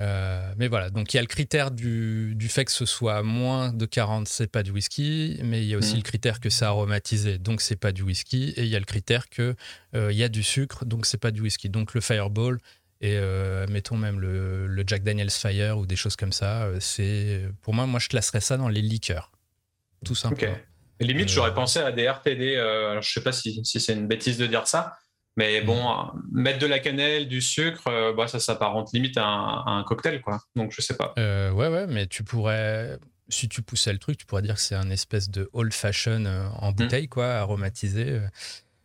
Euh, 0.02 0.52
mais 0.56 0.66
voilà, 0.66 0.90
donc 0.90 1.14
il 1.14 1.16
y 1.16 1.18
a 1.18 1.23
le 1.23 1.28
critère 1.28 1.71
du, 1.71 2.37
fait 2.49 2.64
que 2.64 2.73
ce 2.73 2.87
soit 2.87 3.23
moins 3.23 3.73
de 3.73 3.87
40, 3.87 4.26
c'est 4.26 4.49
pas 4.49 4.64
du 4.64 4.73
whisky, 4.73 5.38
mais 5.44 5.62
il 5.62 5.68
y 5.68 5.75
a 5.75 5.78
aussi 5.78 5.94
mm. 5.94 5.99
le 5.99 6.02
critère 6.02 6.40
que 6.40 6.50
c'est 6.50 6.64
aromatisé, 6.64 7.38
donc 7.38 7.61
c'est 7.61 7.76
pas 7.76 7.92
du 7.92 8.02
whisky, 8.02 8.52
et 8.56 8.62
il 8.62 8.68
y 8.68 8.75
a 8.75 8.80
le 8.80 8.85
critère 8.85 9.28
que 9.28 9.54
euh, 9.94 10.11
il 10.11 10.18
y 10.18 10.25
a 10.25 10.28
du 10.28 10.42
sucre, 10.42 10.85
donc 10.85 11.06
c'est 11.06 11.18
pas 11.18 11.30
du 11.30 11.40
whisky. 11.40 11.68
Donc 11.68 11.94
le 11.94 12.00
Fireball 12.00 12.59
et 13.00 13.16
euh, 13.16 13.66
mettons 13.68 13.97
même 13.97 14.18
le, 14.18 14.82
Jack 14.87 15.04
Daniel's 15.04 15.37
Fire 15.37 15.78
ou 15.78 15.87
des 15.87 15.97
choses 15.97 16.16
comme 16.16 16.32
ça, 16.32 16.68
c'est 16.80 17.44
pour 17.61 17.73
moi, 17.73 17.87
moi 17.87 18.00
je 18.00 18.09
classerais 18.09 18.40
ça 18.40 18.56
dans 18.56 18.68
les 18.68 18.82
liqueurs, 18.82 19.30
tout 20.04 20.16
simplement. 20.16 20.56
Limite, 20.99 21.28
j'aurais 21.28 21.54
pensé 21.54 21.78
à 21.78 21.92
des 21.92 22.09
RTD. 22.09 22.54
je 23.00 23.12
sais 23.12 23.23
pas 23.23 23.32
si, 23.32 23.64
si 23.64 23.80
c'est 23.80 23.92
une 23.92 24.09
bêtise 24.09 24.37
de 24.37 24.47
dire 24.47 24.66
ça, 24.66 24.97
mais 25.37 25.62
bon, 25.62 26.11
mettre 26.31 26.59
de 26.59 26.67
la 26.67 26.79
cannelle, 26.79 27.27
du 27.27 27.41
sucre, 27.41 27.87
euh, 27.89 28.12
bah, 28.12 28.29
ça 28.29 28.39
s'apparente 28.39 28.93
limite 28.93 29.17
à 29.17 29.25
un, 29.25 29.83
cocktail, 29.85 30.21
quoi. 30.21 30.43
Donc 30.57 30.73
je 30.73 30.83
sais 30.83 30.97
pas. 30.97 31.15
Euh, 31.19 31.51
ouais, 31.53 31.69
ouais, 31.69 31.87
mais 31.87 32.07
tu 32.07 32.23
pourrais, 32.23 32.99
si 33.29 33.49
tu 33.49 33.62
poussais 33.62 33.93
le 33.93 33.99
truc, 33.99 34.19
tu 34.19 34.27
pourrais 34.27 34.43
dire 34.43 34.57
que 34.57 34.61
c'est 34.61 34.75
un 34.75 34.91
espèce 34.91 35.31
de 35.31 35.49
old 35.55 35.73
fashion 35.73 36.25
euh, 36.27 36.49
en 36.59 36.71
mm. 36.71 36.75
bouteille, 36.75 37.09
quoi, 37.09 37.35
aromatisé. 37.35 38.21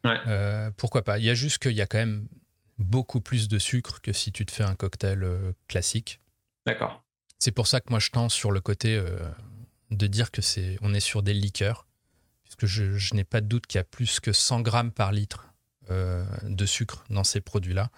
Ouais. 0.05 0.71
pourquoi 0.77 1.01
pas 1.01 1.19
Il 1.19 1.25
y 1.25 1.29
a 1.29 1.33
juste 1.33 1.57
qu'il 1.57 1.73
y 1.73 1.81
a 1.81 1.85
quand 1.85 1.97
même 1.97 2.27
beaucoup 2.77 3.19
plus 3.19 3.49
de 3.49 3.59
sucre 3.59 3.99
que 3.99 4.13
si 4.13 4.31
tu 4.31 4.45
te 4.45 4.51
fais 4.53 4.63
un 4.63 4.75
cocktail 4.75 5.25
classique. 5.67 6.21
D'accord. 6.65 7.03
C'est 7.39 7.51
pour 7.51 7.67
ça 7.67 7.81
que 7.81 7.87
moi 7.89 7.99
je 7.99 8.11
tends 8.11 8.29
sur 8.29 8.51
le 8.51 8.61
côté 8.61 9.03
de 9.91 10.07
dire 10.07 10.31
que 10.31 10.41
c'est, 10.41 10.77
on 10.81 10.93
est 10.93 11.01
sur 11.01 11.23
des 11.23 11.33
liqueurs, 11.33 11.87
puisque 12.45 12.67
je, 12.67 12.93
je 12.93 13.15
n'ai 13.15 13.25
pas 13.25 13.41
de 13.41 13.47
doute 13.47 13.67
qu'il 13.67 13.79
y 13.79 13.81
a 13.81 13.83
plus 13.83 14.21
que 14.21 14.31
100 14.31 14.61
grammes 14.61 14.91
par 14.91 15.11
litre 15.11 15.47
de 15.89 16.65
sucre 16.65 17.05
dans 17.09 17.23
ces 17.23 17.41
produits-là. 17.41 17.89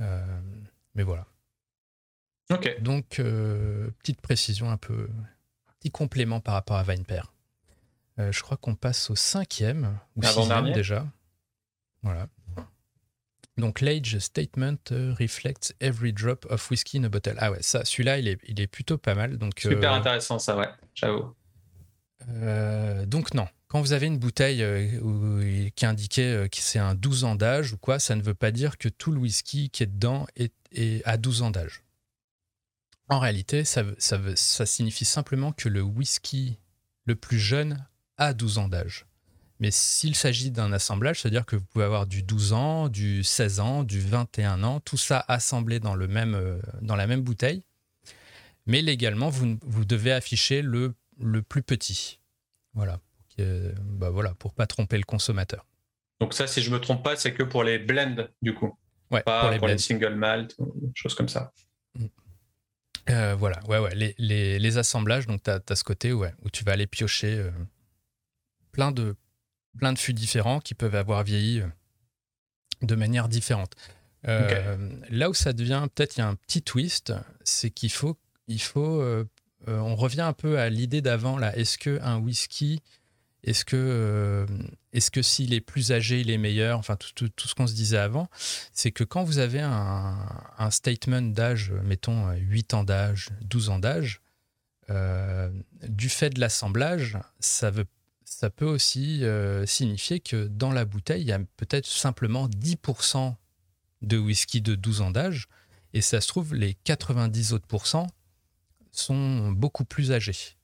Euh, 0.00 0.40
mais 0.94 1.02
voilà. 1.02 1.26
Ok. 2.50 2.80
Donc, 2.80 3.18
euh, 3.18 3.90
petite 4.00 4.20
précision 4.20 4.70
un 4.70 4.76
peu, 4.76 5.08
petit 5.78 5.90
complément 5.90 6.40
par 6.40 6.54
rapport 6.54 6.76
à 6.76 6.82
Vinepair. 6.82 7.32
je 8.18 8.40
crois 8.42 8.56
qu'on 8.56 8.74
passe 8.74 9.10
au 9.10 9.16
cinquième 9.16 9.98
ou 10.16 10.22
sixième 10.22 10.72
déjà. 10.72 11.06
Voilà. 12.02 12.28
Donc 13.56 13.80
l'age 13.80 14.18
statement 14.18 14.78
reflects 14.90 15.76
every 15.80 16.12
drop 16.12 16.44
of 16.50 16.68
whiskey 16.70 16.98
in 16.98 17.04
a 17.04 17.08
bottle. 17.08 17.36
Ah 17.38 17.52
ouais, 17.52 17.62
ça, 17.62 17.84
celui-là, 17.84 18.18
il 18.18 18.26
est, 18.26 18.38
il 18.48 18.60
est 18.60 18.66
plutôt 18.66 18.98
pas 18.98 19.14
mal. 19.14 19.38
Donc, 19.38 19.60
Super 19.60 19.92
intéressant 19.92 20.40
ça, 20.40 20.56
ouais, 20.56 20.68
j'avoue. 20.92 21.32
donc 23.06 23.32
non, 23.32 23.46
quand 23.74 23.80
vous 23.80 23.92
avez 23.92 24.06
une 24.06 24.18
bouteille 24.18 24.62
euh, 24.62 25.68
qui 25.74 25.84
indiquait 25.84 26.32
euh, 26.32 26.46
que 26.46 26.58
c'est 26.58 26.78
un 26.78 26.94
12 26.94 27.24
ans 27.24 27.34
d'âge 27.34 27.72
ou 27.72 27.76
quoi, 27.76 27.98
ça 27.98 28.14
ne 28.14 28.22
veut 28.22 28.32
pas 28.32 28.52
dire 28.52 28.78
que 28.78 28.88
tout 28.88 29.10
le 29.10 29.18
whisky 29.18 29.68
qui 29.68 29.82
est 29.82 29.86
dedans 29.86 30.28
est, 30.36 31.02
à 31.04 31.16
12 31.16 31.42
ans 31.42 31.50
d'âge. 31.50 31.82
En 33.08 33.18
réalité, 33.18 33.64
ça, 33.64 33.84
signifie 34.64 35.04
simplement 35.04 35.50
que 35.50 35.68
le 35.68 35.82
whisky 35.82 36.60
le 37.04 37.16
plus 37.16 37.40
jeune 37.40 37.84
a 38.16 38.32
12 38.32 38.58
ans 38.58 38.68
d'âge. 38.68 39.06
Mais 39.58 39.72
s'il 39.72 40.14
s'agit 40.14 40.52
d'un 40.52 40.72
assemblage, 40.72 41.20
c'est-à-dire 41.20 41.44
que 41.44 41.56
vous 41.56 41.64
pouvez 41.64 41.84
avoir 41.84 42.06
du 42.06 42.22
12 42.22 42.52
ans, 42.52 42.88
du 42.88 43.24
16 43.24 43.58
ans, 43.58 43.82
du 43.82 43.98
21 43.98 44.62
ans, 44.62 44.78
tout 44.78 44.96
ça 44.96 45.24
assemblé 45.26 45.80
dans, 45.80 45.96
le 45.96 46.06
même, 46.06 46.36
euh, 46.36 46.60
dans 46.80 46.94
la 46.94 47.08
même 47.08 47.22
bouteille. 47.22 47.64
Mais 48.66 48.82
légalement, 48.82 49.30
vous, 49.30 49.58
vous 49.62 49.84
devez 49.84 50.12
afficher 50.12 50.62
le, 50.62 50.94
le 51.18 51.42
plus 51.42 51.62
petit. 51.64 52.20
Voilà 52.74 53.00
bah 53.38 54.10
voilà, 54.10 54.34
pour 54.34 54.54
pas 54.54 54.66
tromper 54.66 54.96
le 54.96 55.04
consommateur. 55.04 55.66
Donc 56.20 56.34
ça, 56.34 56.46
si 56.46 56.62
je 56.62 56.70
me 56.70 56.78
trompe 56.78 57.02
pas, 57.02 57.16
c'est 57.16 57.34
que 57.34 57.42
pour 57.42 57.64
les 57.64 57.78
blends 57.78 58.28
du 58.40 58.54
coup, 58.54 58.78
ouais, 59.10 59.22
pas 59.22 59.56
pour 59.58 59.68
les, 59.68 59.78
single 59.78 60.14
malt, 60.14 60.56
choses 60.94 61.14
comme 61.14 61.28
ça. 61.28 61.52
Mm. 61.98 62.06
Euh, 63.10 63.34
voilà, 63.34 63.60
ouais, 63.68 63.78
ouais, 63.78 63.94
les, 63.94 64.14
les, 64.18 64.58
les 64.58 64.78
assemblages, 64.78 65.26
donc 65.26 65.42
tu 65.42 65.50
as, 65.50 65.76
ce 65.76 65.84
côté 65.84 66.12
ouais, 66.12 66.32
où 66.44 66.50
tu 66.50 66.64
vas 66.64 66.72
aller 66.72 66.86
piocher 66.86 67.36
euh, 67.36 67.50
plein, 68.72 68.92
de, 68.92 69.16
plein 69.78 69.92
de 69.92 69.98
fûts 69.98 70.14
différents 70.14 70.60
qui 70.60 70.74
peuvent 70.74 70.94
avoir 70.94 71.22
vieilli 71.22 71.60
euh, 71.60 71.66
de 72.82 72.94
manière 72.94 73.28
différente. 73.28 73.74
Là 74.26 75.28
où 75.28 75.34
ça 75.34 75.52
devient, 75.52 75.86
peut-être 75.94 76.16
il 76.16 76.20
y 76.20 76.22
a 76.22 76.28
un 76.28 76.34
petit 76.34 76.62
twist, 76.62 77.12
c'est 77.42 77.68
qu'il 77.68 77.92
faut, 77.92 78.16
il 78.48 78.62
faut 78.62 79.04
on 79.66 79.96
revient 79.96 80.22
un 80.22 80.32
peu 80.32 80.58
à 80.58 80.70
l'idée 80.70 81.02
d'avant 81.02 81.36
là. 81.36 81.54
Est-ce 81.58 81.76
que 81.76 82.00
un 82.00 82.16
whisky 82.16 82.80
est-ce 83.44 83.64
que, 83.64 83.76
euh, 83.76 84.46
est 84.92 85.10
que 85.10 85.20
s'il 85.20 85.52
est 85.52 85.60
plus 85.60 85.92
âgé, 85.92 86.20
il 86.20 86.30
est 86.30 86.38
meilleur? 86.38 86.78
Enfin, 86.78 86.96
tout, 86.96 87.30
ce 87.38 87.54
qu'on 87.54 87.66
se 87.66 87.74
disait 87.74 87.98
avant, 87.98 88.28
c'est 88.72 88.90
que 88.90 89.04
quand 89.04 89.22
vous 89.22 89.38
avez 89.38 89.60
un, 89.60 90.70
statement 90.70 91.22
d'âge, 91.22 91.72
mettons 91.84 92.32
8 92.32 92.74
ans 92.74 92.84
d'âge, 92.84 93.28
12 93.42 93.68
ans 93.68 93.78
d'âge, 93.78 94.22
euh, 94.90 95.50
du 95.86 96.08
fait 96.08 96.30
de 96.30 96.40
l'assemblage, 96.40 97.18
ça 97.38 97.70
peut 98.50 98.66
aussi 98.66 99.24
euh, 99.24 99.66
signifier 99.66 100.20
que 100.20 100.46
dans 100.46 100.72
la 100.72 100.86
bouteille, 100.86 101.22
il 101.22 101.28
y 101.28 101.32
a 101.32 101.40
peut-être 101.56 101.86
simplement 101.86 102.48
10% 102.48 103.34
de 104.02 104.18
whisky 104.18 104.62
de 104.62 104.74
12 104.74 105.02
ans 105.02 105.10
d'âge, 105.10 105.48
et 105.92 106.00
ça 106.00 106.20
se 106.20 106.28
trouve, 106.28 106.54
les 106.54 106.74
90 106.84 107.52
autres 107.52 107.66
pourcents 107.66 108.06
sont 108.90 109.52
beaucoup 109.52 109.84
plus 109.84 110.12
âgés. 110.12 110.56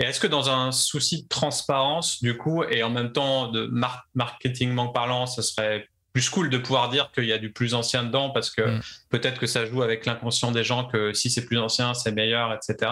Et 0.00 0.04
est-ce 0.04 0.18
que 0.18 0.26
dans 0.26 0.48
un 0.48 0.72
souci 0.72 1.22
de 1.22 1.28
transparence, 1.28 2.22
du 2.22 2.36
coup, 2.36 2.64
et 2.64 2.82
en 2.82 2.90
même 2.90 3.12
temps 3.12 3.48
de 3.48 3.70
marketingment 4.14 4.88
parlant, 4.88 5.26
ce 5.26 5.42
serait 5.42 5.86
plus 6.12 6.28
cool 6.28 6.50
de 6.50 6.58
pouvoir 6.58 6.88
dire 6.88 7.12
qu'il 7.12 7.26
y 7.26 7.32
a 7.32 7.38
du 7.38 7.52
plus 7.52 7.74
ancien 7.74 8.02
dedans 8.02 8.30
parce 8.30 8.50
que 8.50 8.62
mm. 8.62 8.80
peut-être 9.10 9.38
que 9.38 9.46
ça 9.46 9.66
joue 9.66 9.82
avec 9.82 10.06
l'inconscient 10.06 10.50
des 10.50 10.64
gens 10.64 10.86
que 10.86 11.12
si 11.12 11.30
c'est 11.30 11.44
plus 11.44 11.58
ancien, 11.58 11.94
c'est 11.94 12.12
meilleur, 12.12 12.52
etc. 12.52 12.90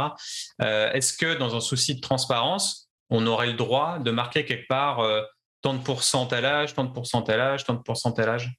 Euh, 0.62 0.92
est-ce 0.92 1.16
que 1.16 1.36
dans 1.36 1.56
un 1.56 1.60
souci 1.60 1.96
de 1.96 2.00
transparence, 2.00 2.88
on 3.10 3.26
aurait 3.26 3.48
le 3.48 3.54
droit 3.54 3.98
de 3.98 4.10
marquer 4.10 4.44
quelque 4.44 4.68
part 4.68 5.00
euh, 5.00 5.22
tant 5.62 5.74
de 5.74 5.82
pourcent 5.82 6.26
à 6.28 6.40
l'âge, 6.40 6.74
tant 6.74 6.84
de 6.84 6.92
pourcent 6.92 7.22
à 7.22 7.36
l'âge, 7.36 7.64
tant 7.64 7.74
de 7.74 7.82
pourcent 7.82 8.12
à 8.12 8.26
l'âge 8.26 8.52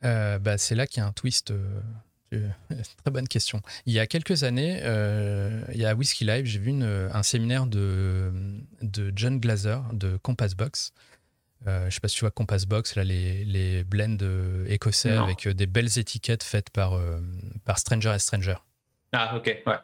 bah, 0.00 0.56
C'est 0.56 0.74
là 0.74 0.86
qu'il 0.86 1.02
y 1.02 1.04
a 1.04 1.06
un 1.06 1.12
twist 1.12 1.50
euh, 1.50 1.80
Très 3.02 3.10
bonne 3.10 3.28
question. 3.28 3.60
Il 3.86 3.92
y 3.92 3.98
a 3.98 4.06
quelques 4.06 4.44
années, 4.44 4.80
euh, 4.82 5.62
il 5.72 5.80
y 5.80 5.86
a 5.86 5.94
Whisky 5.94 6.24
Live, 6.24 6.46
j'ai 6.46 6.58
vu 6.58 6.72
un 6.82 7.22
séminaire 7.22 7.66
de, 7.66 8.32
de 8.82 9.12
John 9.14 9.38
Glazer 9.38 9.82
de 9.92 10.16
Compass 10.18 10.54
Box. 10.54 10.92
Euh, 11.66 11.80
je 11.82 11.86
ne 11.86 11.90
sais 11.90 12.00
pas 12.00 12.08
si 12.08 12.16
tu 12.16 12.20
vois 12.20 12.30
Compass 12.30 12.66
Box, 12.66 12.94
là, 12.94 13.04
les, 13.04 13.44
les 13.44 13.84
blends 13.84 14.18
écossais 14.66 15.10
avec 15.10 15.48
des 15.48 15.66
belles 15.66 15.98
étiquettes 15.98 16.44
faites 16.44 16.70
par, 16.70 16.94
euh, 16.94 17.20
par 17.64 17.78
Stranger 17.78 18.12
et 18.14 18.18
Stranger. 18.18 18.56
Ah, 19.12 19.36
ok, 19.36 19.62
ouais. 19.66 19.74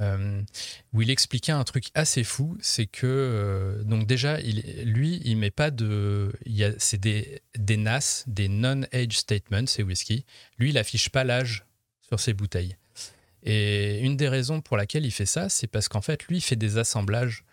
Euh, 0.00 0.42
où 0.92 1.02
il 1.02 1.10
expliquait 1.10 1.52
un 1.52 1.64
truc 1.64 1.88
assez 1.94 2.24
fou, 2.24 2.56
c'est 2.60 2.86
que 2.86 3.06
euh, 3.06 3.82
donc 3.84 4.06
déjà, 4.06 4.40
il, 4.40 4.62
lui, 4.84 5.20
il 5.24 5.36
met 5.36 5.50
pas 5.50 5.70
de, 5.70 6.32
c'est 6.78 7.00
des, 7.00 7.42
des 7.56 7.76
NAS, 7.76 8.24
des 8.26 8.48
non-age 8.48 9.18
statements, 9.18 9.66
c'est 9.66 9.82
whisky. 9.82 10.24
Lui, 10.58 10.70
il 10.70 10.78
affiche 10.78 11.10
pas 11.10 11.24
l'âge 11.24 11.64
sur 12.02 12.20
ses 12.20 12.34
bouteilles. 12.34 12.76
Et 13.42 14.00
une 14.00 14.16
des 14.16 14.28
raisons 14.28 14.60
pour 14.60 14.76
laquelle 14.76 15.06
il 15.06 15.10
fait 15.10 15.26
ça, 15.26 15.48
c'est 15.48 15.66
parce 15.66 15.88
qu'en 15.88 16.02
fait, 16.02 16.24
lui, 16.24 16.38
il 16.38 16.42
fait 16.42 16.56
des 16.56 16.76
assemblages 16.78 17.44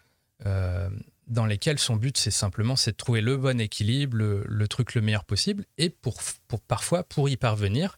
euh, 0.46 0.89
dans 1.27 1.46
lesquels 1.46 1.79
son 1.79 1.96
but, 1.96 2.17
c'est 2.17 2.32
simplement 2.32 2.75
c'est 2.75 2.91
de 2.91 2.98
trouver 2.98 3.22
le 3.22 3.38
bon 3.38 3.60
équilibre, 3.60 4.17
le, 4.17 4.44
le, 4.48 4.67
truc 4.67 4.96
le 4.96 5.01
meilleur 5.01 5.25
possible, 5.25 5.65
et 5.77 5.89
pour, 5.89 6.22
pour 6.48 6.62
parfois, 6.62 7.03
pour 7.03 7.29
y 7.29 7.38
parvenir, 7.38 7.98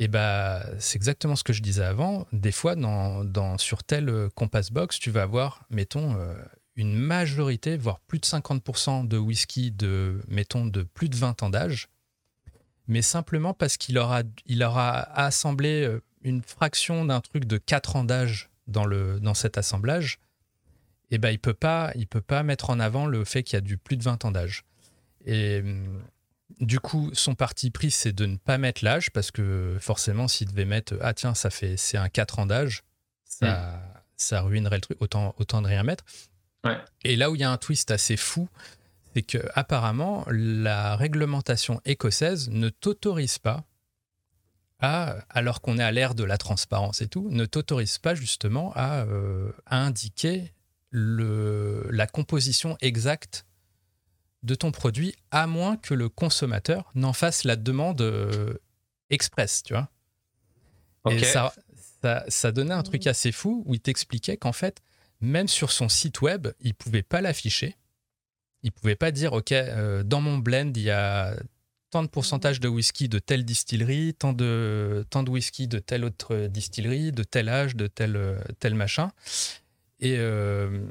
et 0.00 0.06
bah, 0.06 0.64
c'est 0.78 0.94
exactement 0.94 1.34
ce 1.34 1.42
que 1.42 1.52
je 1.52 1.60
disais 1.60 1.82
avant. 1.82 2.26
Des 2.32 2.52
fois, 2.52 2.76
sur 3.58 3.82
tel 3.82 4.08
euh, 4.08 4.28
Compass 4.32 4.70
Box, 4.70 5.00
tu 5.00 5.10
vas 5.10 5.22
avoir, 5.22 5.64
mettons, 5.70 6.14
euh, 6.14 6.34
une 6.76 6.94
majorité, 6.94 7.76
voire 7.76 7.98
plus 7.98 8.20
de 8.20 8.24
50% 8.24 9.08
de 9.08 9.18
whisky 9.18 9.72
de, 9.72 10.22
mettons, 10.28 10.66
de 10.66 10.84
plus 10.84 11.08
de 11.08 11.16
20 11.16 11.42
ans 11.42 11.50
d'âge, 11.50 11.88
mais 12.86 13.02
simplement 13.02 13.54
parce 13.54 13.76
qu'il 13.76 13.98
aura, 13.98 14.22
assemblé 15.14 15.82
euh, 15.82 16.00
une 16.22 16.42
fraction 16.42 17.04
d'un 17.04 17.20
truc 17.20 17.44
de 17.44 17.58
4 17.58 17.96
ans 17.96 18.04
d'âge 18.04 18.50
dans, 18.68 19.34
cet 19.34 19.58
assemblage, 19.58 20.20
et 21.10 21.18
ben 21.18 21.30
il 21.30 21.40
peut 21.40 21.54
peut 21.54 22.20
pas 22.20 22.42
mettre 22.44 22.70
en 22.70 22.78
avant 22.78 23.06
le 23.06 23.24
fait 23.24 23.42
qu'il 23.42 23.56
y 23.56 23.58
a 23.58 23.62
du 23.62 23.78
plus 23.78 23.96
de 23.96 24.04
20 24.04 24.26
ans 24.26 24.30
d'âge. 24.30 24.64
Et 25.24 25.60
hum, 25.60 26.02
du 26.60 26.80
coup, 26.80 27.10
son 27.12 27.34
parti 27.34 27.70
pris, 27.70 27.90
c'est 27.90 28.12
de 28.12 28.26
ne 28.26 28.36
pas 28.36 28.58
mettre 28.58 28.84
l'âge, 28.84 29.10
parce 29.10 29.30
que 29.30 29.76
forcément, 29.80 30.28
s'il 30.28 30.48
devait 30.48 30.64
mettre 30.64 30.94
Ah, 31.00 31.14
tiens, 31.14 31.34
ça 31.34 31.50
fait 31.50 31.76
c'est 31.76 31.98
un 31.98 32.08
4 32.08 32.38
ans 32.40 32.46
d'âge, 32.46 32.82
ça, 33.24 33.46
mm. 33.46 34.00
ça 34.16 34.40
ruinerait 34.40 34.76
le 34.76 34.80
truc, 34.80 35.00
autant, 35.00 35.34
autant 35.38 35.62
de 35.62 35.68
rien 35.68 35.82
mettre. 35.82 36.04
Et 37.04 37.16
là 37.16 37.30
où 37.30 37.34
il 37.34 37.40
y 37.40 37.44
a 37.44 37.50
un 37.50 37.56
twist 37.56 37.90
assez 37.90 38.16
fou, 38.16 38.48
c'est 39.14 39.22
que 39.22 39.38
apparemment 39.54 40.24
la 40.28 40.96
réglementation 40.96 41.80
écossaise 41.84 42.50
ne 42.50 42.68
t'autorise 42.68 43.38
pas 43.38 43.64
à, 44.80 45.16
alors 45.30 45.60
qu'on 45.60 45.78
est 45.78 45.82
à 45.82 45.90
l'ère 45.90 46.14
de 46.14 46.24
la 46.24 46.36
transparence 46.36 47.00
et 47.00 47.08
tout, 47.08 47.28
ne 47.30 47.46
t'autorise 47.46 47.98
pas 47.98 48.14
justement 48.14 48.72
à, 48.74 49.04
euh, 49.04 49.50
indiquer 49.66 50.52
le, 50.90 51.86
la 51.90 52.06
composition 52.06 52.76
exacte 52.80 53.46
de 54.42 54.54
ton 54.54 54.70
produit, 54.70 55.14
à 55.30 55.46
moins 55.46 55.76
que 55.76 55.94
le 55.94 56.08
consommateur 56.08 56.90
n'en 56.94 57.12
fasse 57.12 57.44
la 57.44 57.56
demande 57.56 58.00
euh, 58.00 58.54
express, 59.10 59.62
tu 59.62 59.74
vois. 59.74 59.88
Et 61.10 61.24
ça, 61.24 61.54
ça, 62.28 62.52
donnait 62.52 62.74
un 62.74 62.82
truc 62.82 63.06
assez 63.06 63.32
fou 63.32 63.62
où 63.66 63.74
il 63.74 63.80
t'expliquait 63.80 64.36
qu'en 64.36 64.52
fait, 64.52 64.82
même 65.20 65.48
sur 65.48 65.72
son 65.72 65.88
site 65.88 66.20
web, 66.20 66.48
il 66.60 66.74
pouvait 66.74 67.02
pas 67.02 67.20
l'afficher. 67.20 67.76
Il 68.62 68.72
pouvait 68.72 68.96
pas 68.96 69.10
dire, 69.10 69.32
OK, 69.32 69.52
euh, 69.52 70.02
dans 70.02 70.20
mon 70.20 70.38
blend, 70.38 70.72
il 70.76 70.82
y 70.82 70.90
a 70.90 71.34
tant 71.90 72.02
de 72.02 72.08
pourcentage 72.08 72.60
de 72.60 72.68
whisky 72.68 73.08
de 73.08 73.18
telle 73.18 73.44
distillerie, 73.44 74.12
tant 74.12 74.34
de, 74.34 75.06
tant 75.08 75.22
de 75.22 75.30
whisky 75.30 75.66
de 75.66 75.78
telle 75.78 76.04
autre 76.04 76.48
distillerie, 76.48 77.12
de 77.12 77.22
tel 77.22 77.48
âge, 77.48 77.74
de 77.74 77.86
tel, 77.86 78.38
tel 78.58 78.74
machin. 78.74 79.10
Et, 80.00 80.16
euh, 80.18 80.84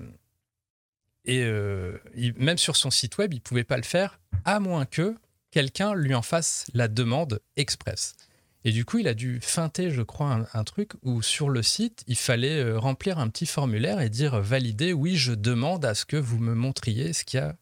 et 1.27 1.43
euh, 1.43 1.99
même 2.37 2.57
sur 2.57 2.75
son 2.75 2.89
site 2.89 3.17
web, 3.17 3.33
il 3.33 3.41
pouvait 3.41 3.65
pas 3.65 3.77
le 3.77 3.83
faire, 3.83 4.19
à 4.45 4.59
moins 4.59 4.85
que 4.85 5.13
quelqu'un 5.51 5.93
lui 5.93 6.15
en 6.15 6.21
fasse 6.21 6.65
la 6.73 6.87
demande 6.87 7.41
express. 7.57 8.15
Et 8.63 8.71
du 8.71 8.85
coup, 8.85 8.97
il 8.97 9.07
a 9.07 9.13
dû 9.13 9.39
feinter, 9.41 9.91
je 9.91 10.01
crois, 10.01 10.47
un, 10.53 10.63
truc 10.63 10.93
où 11.03 11.21
sur 11.21 11.49
le 11.49 11.61
site, 11.61 12.03
il 12.07 12.17
fallait 12.17 12.59
euh, 12.59 12.79
remplir 12.79 13.19
un 13.19 13.29
petit 13.29 13.45
formulaire 13.45 14.01
et 14.01 14.09
dire 14.09 14.41
valider, 14.41 14.93
oui, 14.93 15.15
je 15.15 15.33
demande 15.33 15.85
à 15.85 15.93
ce 15.93 16.05
que 16.05 16.17
vous 16.17 16.39
me 16.39 16.53
montriez 16.53 17.13
ce 17.13 17.23
qu'il 17.23 17.39
y 17.39 17.43
a. 17.43 17.55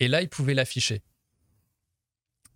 Et 0.00 0.08
là, 0.08 0.22
il 0.22 0.28
pouvait 0.28 0.54
l'afficher. 0.54 1.02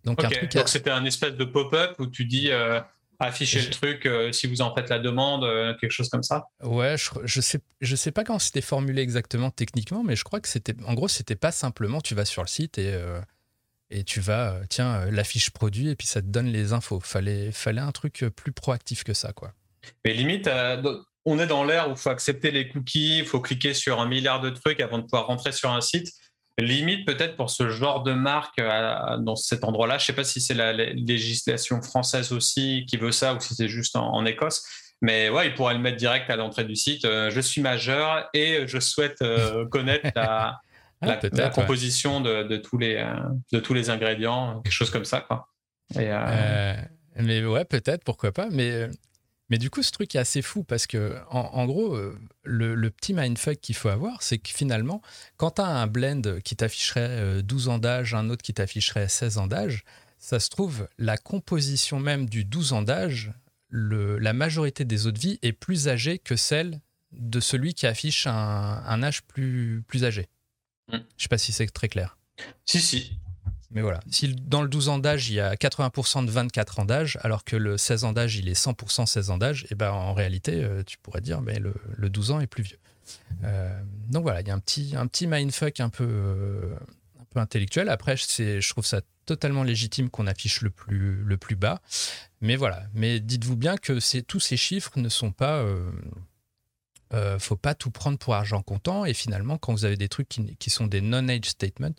Donc, 0.05 0.21
Donc 0.21 0.67
c'était 0.67 0.89
un 0.89 1.05
espèce 1.05 1.35
de 1.35 1.45
pop-up 1.45 1.95
où 1.99 2.07
tu 2.07 2.25
dis 2.25 2.51
euh, 2.51 2.81
afficher 3.19 3.61
le 3.61 3.69
truc 3.69 4.05
euh, 4.05 4.31
si 4.31 4.47
vous 4.47 4.61
en 4.61 4.73
faites 4.75 4.89
la 4.89 4.99
demande, 4.99 5.45
quelque 5.79 5.91
chose 5.91 6.09
comme 6.09 6.23
ça. 6.23 6.45
Ouais, 6.61 6.95
je, 6.97 7.09
je 7.23 7.41
sais, 7.41 7.59
je 7.81 7.95
sais 7.95 8.11
pas 8.11 8.23
quand 8.23 8.39
c'était 8.39 8.61
formulé 8.61 9.01
exactement 9.01 9.51
techniquement, 9.51 10.03
mais 10.03 10.15
je 10.15 10.23
crois 10.23 10.39
que 10.39 10.47
c'était, 10.47 10.75
en 10.85 10.93
gros, 10.93 11.07
c'était 11.07 11.35
pas 11.35 11.51
simplement 11.51 12.01
tu 12.01 12.15
vas 12.15 12.25
sur 12.25 12.41
le 12.41 12.47
site 12.47 12.77
et 12.77 12.93
et 13.93 14.03
tu 14.03 14.19
vas, 14.19 14.53
euh, 14.53 14.63
tiens, 14.69 14.95
euh, 14.95 15.11
l'affiche 15.11 15.51
produit 15.51 15.89
et 15.89 15.95
puis 15.95 16.07
ça 16.07 16.21
te 16.21 16.27
donne 16.27 16.47
les 16.47 16.73
infos. 16.73 16.99
Fallait, 16.99 17.51
fallait 17.51 17.81
un 17.81 17.91
truc 17.91 18.23
euh, 18.23 18.29
plus 18.29 18.51
proactif 18.51 19.03
que 19.03 19.13
ça, 19.13 19.33
quoi. 19.33 19.53
Mais 20.03 20.13
limite, 20.13 20.49
on 21.25 21.39
est 21.39 21.47
dans 21.47 21.63
l'ère 21.63 21.89
où 21.89 21.91
il 21.91 21.97
faut 21.97 22.09
accepter 22.09 22.51
les 22.51 22.69
cookies, 22.69 23.19
il 23.19 23.25
faut 23.25 23.41
cliquer 23.41 23.73
sur 23.73 23.99
un 23.99 24.07
milliard 24.07 24.39
de 24.39 24.49
trucs 24.49 24.79
avant 24.79 24.97
de 24.97 25.03
pouvoir 25.03 25.27
rentrer 25.27 25.51
sur 25.51 25.71
un 25.71 25.81
site. 25.81 26.07
Limite, 26.59 27.07
peut-être 27.07 27.35
pour 27.35 27.49
ce 27.49 27.69
genre 27.69 28.03
de 28.03 28.13
marque 28.13 28.61
dans 29.19 29.35
cet 29.35 29.63
endroit-là, 29.63 29.97
je 29.97 30.03
ne 30.03 30.05
sais 30.07 30.13
pas 30.13 30.23
si 30.23 30.39
c'est 30.39 30.53
la 30.53 30.71
législation 30.73 31.81
française 31.81 32.31
aussi 32.31 32.85
qui 32.87 32.97
veut 32.97 33.11
ça 33.11 33.33
ou 33.33 33.39
si 33.39 33.55
c'est 33.55 33.67
juste 33.67 33.95
en, 33.95 34.23
Écosse. 34.25 34.63
Mais 35.01 35.29
ouais, 35.29 35.47
il 35.47 35.55
pourrait 35.55 35.73
le 35.73 35.79
mettre 35.79 35.97
direct 35.97 36.29
à 36.29 36.35
l'entrée 36.35 36.63
du 36.63 36.75
site. 36.75 37.03
je 37.03 37.39
suis 37.41 37.61
majeur 37.61 38.29
et 38.33 38.67
je 38.67 38.79
souhaite 38.79 39.23
connaître 39.71 40.09
la, 40.15 40.61
la, 41.05 41.49
composition 41.49 42.21
de, 42.21 42.57
tous 42.57 42.77
les, 42.77 42.95
euh, 42.95 43.13
de 43.51 43.59
tous 43.59 43.73
les 43.73 43.89
ingrédients, 43.89 44.61
quelque 44.61 44.73
chose 44.73 44.89
comme 44.89 45.05
ça. 45.05 45.21
Quoi. 45.21 45.47
Euh, 45.97 46.01
euh, 46.01 46.75
mais 47.17 47.45
ouais, 47.45 47.65
peut-être, 47.65 48.03
pourquoi 48.03 48.31
pas. 48.31 48.47
Mais, 48.51 48.87
mais 49.49 49.57
du 49.57 49.69
coup, 49.69 49.83
ce 49.83 49.91
truc 49.91 50.15
est 50.15 50.19
assez 50.19 50.41
fou 50.41 50.63
parce 50.63 50.87
que, 50.87 51.17
en, 51.29 51.65
gros, 51.65 51.97
le, 52.43 52.89
petit 52.89 53.13
mindfuck 53.13 53.59
qu'il 53.59 53.75
faut 53.75 53.89
avoir, 53.89 54.21
c'est 54.23 54.37
que 54.37 54.49
finalement, 54.49 55.01
quand 55.37 55.51
tu 55.51 55.61
as 55.61 55.67
un 55.67 55.85
blend 55.85 56.39
qui 56.43 56.55
t'afficherait 56.55 57.43
12 57.43 57.67
ans 57.67 57.77
d'âge, 57.77 58.13
un 58.13 58.29
autre 58.29 58.41
qui 58.41 58.53
t'afficherait 58.53 59.07
16 59.07 59.37
ans 59.37 59.47
d'âge, 59.47 59.83
ça 60.17 60.39
se 60.39 60.49
trouve, 60.49 60.87
la 60.97 61.17
composition 61.17 61.99
même 61.99 62.27
du 62.29 62.45
12 62.45 62.73
ans 62.73 62.81
d'âge, 62.81 63.33
la 63.69 64.33
majorité 64.33 64.85
des 64.85 65.07
eaux 65.07 65.11
de 65.11 65.19
vie 65.19 65.39
est 65.41 65.51
plus 65.51 65.89
âgée 65.89 66.19
que 66.19 66.35
celle 66.35 66.79
de 67.11 67.39
celui 67.39 67.73
qui 67.73 67.85
affiche 67.85 68.27
un, 68.27 68.31
un 68.31 69.03
âge 69.03 69.23
plus, 69.23 69.83
plus 69.87 70.05
âgé. 70.05 70.29
Mm. 70.91 70.97
Je 71.17 71.23
sais 71.23 71.29
pas 71.29 71.37
si 71.37 71.51
c'est 71.51 71.67
très 71.67 71.89
clair. 71.89 72.17
Si, 72.65 72.79
si. 72.79 73.19
Mais 73.73 73.81
voilà. 73.81 73.99
Si 74.09 74.33
dans 74.35 74.61
le 74.61 74.69
12 74.69 74.89
ans 74.89 74.99
d'âge, 74.99 75.29
il 75.29 75.35
y 75.35 75.39
a 75.39 75.55
80% 75.55 76.25
de 76.25 76.31
24 76.31 76.79
ans 76.79 76.85
d'âge, 76.85 77.17
alors 77.21 77.43
que 77.43 77.55
le 77.55 77.77
16 77.77 78.03
ans 78.03 78.13
d'âge, 78.13 78.35
il 78.37 78.47
est 78.47 78.59
100% 78.59 79.05
16 79.05 79.29
ans 79.31 79.37
d'âge, 79.37 79.63
et 79.63 79.67
eh 79.71 79.75
ben 79.75 79.91
en 79.91 80.13
réalité, 80.13 80.63
euh, 80.63 80.83
tu 80.83 80.97
pourrais 80.99 81.21
dire 81.21 81.41
mais 81.41 81.59
le, 81.59 81.73
le 81.95 82.09
12 82.09 82.31
ans 82.31 82.39
est 82.39 82.47
plus 82.47 82.63
vieux. 82.63 82.79
Euh, 83.43 83.81
donc 84.09 84.23
voilà, 84.23 84.41
il 84.41 84.47
y 84.47 84.51
a 84.51 84.53
un 84.53 84.59
petit, 84.59 84.93
un 84.95 85.07
petit 85.07 85.27
mindfuck 85.27 85.79
un 85.79 85.89
peu, 85.89 86.07
euh, 86.07 86.75
un 87.19 87.25
peu 87.25 87.39
intellectuel. 87.39 87.89
Après, 87.89 88.15
je 88.15 88.69
trouve 88.69 88.85
ça 88.85 89.01
totalement 89.25 89.63
légitime 89.63 90.09
qu'on 90.09 90.27
affiche 90.27 90.61
le 90.61 90.69
plus, 90.69 91.15
le 91.23 91.37
plus 91.37 91.55
bas. 91.55 91.81
Mais 92.41 92.55
voilà. 92.55 92.83
Mais 92.93 93.19
dites-vous 93.19 93.55
bien 93.55 93.77
que 93.77 94.21
tous 94.21 94.39
ces 94.39 94.57
chiffres 94.57 94.91
ne 94.97 95.09
sont 95.09 95.31
pas 95.31 95.63
euh, 97.13 97.37
faut 97.37 97.55
pas 97.55 97.75
tout 97.75 97.91
prendre 97.91 98.17
pour 98.17 98.33
argent 98.33 98.61
comptant. 98.61 99.05
Et 99.05 99.13
finalement, 99.13 99.57
quand 99.57 99.71
vous 99.71 99.85
avez 99.85 99.97
des 99.97 100.09
trucs 100.09 100.29
qui, 100.29 100.69
sont 100.69 100.87
des 100.87 101.01
non-age 101.01 101.45
statements, 101.45 101.93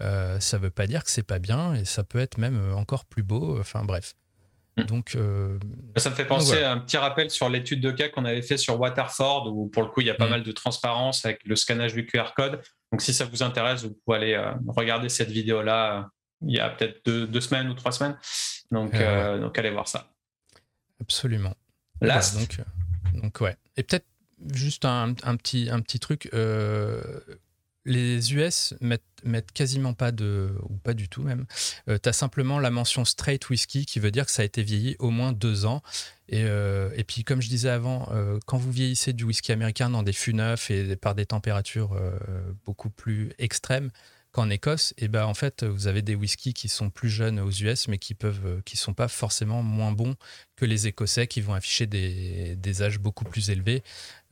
euh, 0.00 0.38
ça 0.38 0.58
veut 0.58 0.70
pas 0.70 0.86
dire 0.86 1.02
que 1.02 1.10
c'est 1.10 1.24
pas 1.24 1.38
bien 1.38 1.74
et 1.74 1.84
ça 1.84 2.04
peut 2.04 2.20
être 2.20 2.38
même 2.38 2.56
euh, 2.56 2.74
encore 2.74 3.04
plus 3.04 3.22
beau. 3.22 3.58
Enfin 3.58 3.84
bref. 3.84 4.14
Hmm. 4.76 4.84
Donc, 4.84 5.16
euh, 5.16 5.58
ça 5.96 6.10
me 6.10 6.14
fait 6.14 6.24
penser 6.24 6.62
à 6.62 6.70
un 6.70 6.78
petit 6.78 6.96
rappel 6.96 7.30
sur 7.30 7.48
l'étude 7.48 7.80
de 7.80 7.90
cas 7.90 8.08
qu'on 8.08 8.24
avait 8.24 8.42
fait 8.42 8.56
sur 8.56 8.78
Waterford, 8.78 9.52
où 9.52 9.66
pour 9.66 9.82
le 9.82 9.88
coup 9.88 10.00
il 10.00 10.06
y 10.06 10.10
a 10.10 10.14
pas 10.14 10.26
hmm. 10.26 10.30
mal 10.30 10.42
de 10.44 10.52
transparence 10.52 11.24
avec 11.24 11.44
le 11.44 11.56
scannage 11.56 11.94
du 11.94 12.06
QR 12.06 12.32
code. 12.36 12.62
Donc 12.92 13.02
si 13.02 13.12
ça 13.12 13.24
vous 13.24 13.42
intéresse, 13.42 13.82
vous 13.82 13.96
pouvez 14.04 14.16
aller 14.18 14.52
regarder 14.68 15.08
cette 15.08 15.30
vidéo-là 15.30 16.08
il 16.46 16.54
y 16.54 16.60
a 16.60 16.70
peut-être 16.70 17.04
deux, 17.04 17.40
semaines 17.40 17.68
ou 17.68 17.74
trois 17.74 17.90
semaines. 17.90 18.16
Donc, 18.70 18.92
donc 18.92 19.58
allez 19.58 19.70
voir 19.70 19.88
ça. 19.88 20.12
Absolument. 21.00 21.54
Last. 22.00 22.38
donc, 22.38 22.60
donc 23.20 23.40
ouais. 23.40 23.56
Et 23.76 23.82
peut-être 23.82 24.06
juste 24.54 24.84
un, 24.84 25.14
petit, 25.14 25.68
un 25.70 25.80
petit 25.80 25.98
truc. 25.98 26.30
Euh, 27.86 27.92
les 27.92 28.34
US 28.34 28.74
mettent, 28.80 29.52
quasiment 29.52 29.94
pas 29.94 30.12
de, 30.12 30.54
ou 30.68 30.76
pas 30.76 30.94
du 30.94 31.08
tout 31.08 31.22
même. 31.22 31.46
Euh, 31.88 31.98
tu 32.02 32.08
as 32.08 32.12
simplement 32.12 32.58
la 32.58 32.70
mention 32.70 33.04
straight 33.04 33.48
whisky 33.50 33.86
qui 33.86 33.98
veut 33.98 34.10
dire 34.10 34.26
que 34.26 34.32
ça 34.32 34.42
a 34.42 34.44
été 34.44 34.62
vieilli 34.62 34.96
au 34.98 35.10
moins 35.10 35.32
deux 35.32 35.64
ans. 35.66 35.82
Et, 36.28 36.44
euh, 36.44 36.90
et 36.94 37.04
puis, 37.04 37.24
comme 37.24 37.40
je 37.40 37.48
disais 37.48 37.70
avant, 37.70 38.08
quand 38.46 38.58
vous 38.58 38.70
vieillissez 38.70 39.12
du 39.12 39.24
whisky 39.24 39.52
américain 39.52 39.90
dans 39.90 40.02
des 40.02 40.12
fûts 40.12 40.34
neufs 40.34 40.70
et 40.70 40.96
par 40.96 41.14
des 41.14 41.26
températures 41.26 41.98
beaucoup 42.66 42.90
plus 42.90 43.32
extrêmes, 43.38 43.90
qu'en 44.38 44.50
Écosse, 44.50 44.92
et 44.98 45.06
eh 45.06 45.08
ben 45.08 45.24
en 45.24 45.34
fait, 45.34 45.64
vous 45.64 45.88
avez 45.88 46.00
des 46.00 46.14
whiskies 46.14 46.54
qui 46.54 46.68
sont 46.68 46.90
plus 46.90 47.08
jeunes 47.08 47.40
aux 47.40 47.50
US, 47.50 47.88
mais 47.88 47.98
qui 47.98 48.14
peuvent, 48.14 48.46
euh, 48.46 48.60
qui 48.64 48.76
sont 48.76 48.94
pas 48.94 49.08
forcément 49.08 49.64
moins 49.64 49.90
bons 49.90 50.14
que 50.54 50.64
les 50.64 50.86
Écossais, 50.86 51.26
qui 51.26 51.40
vont 51.40 51.54
afficher 51.54 51.88
des, 51.88 52.54
des 52.54 52.82
âges 52.82 53.00
beaucoup 53.00 53.24
plus 53.24 53.50
élevés, 53.50 53.82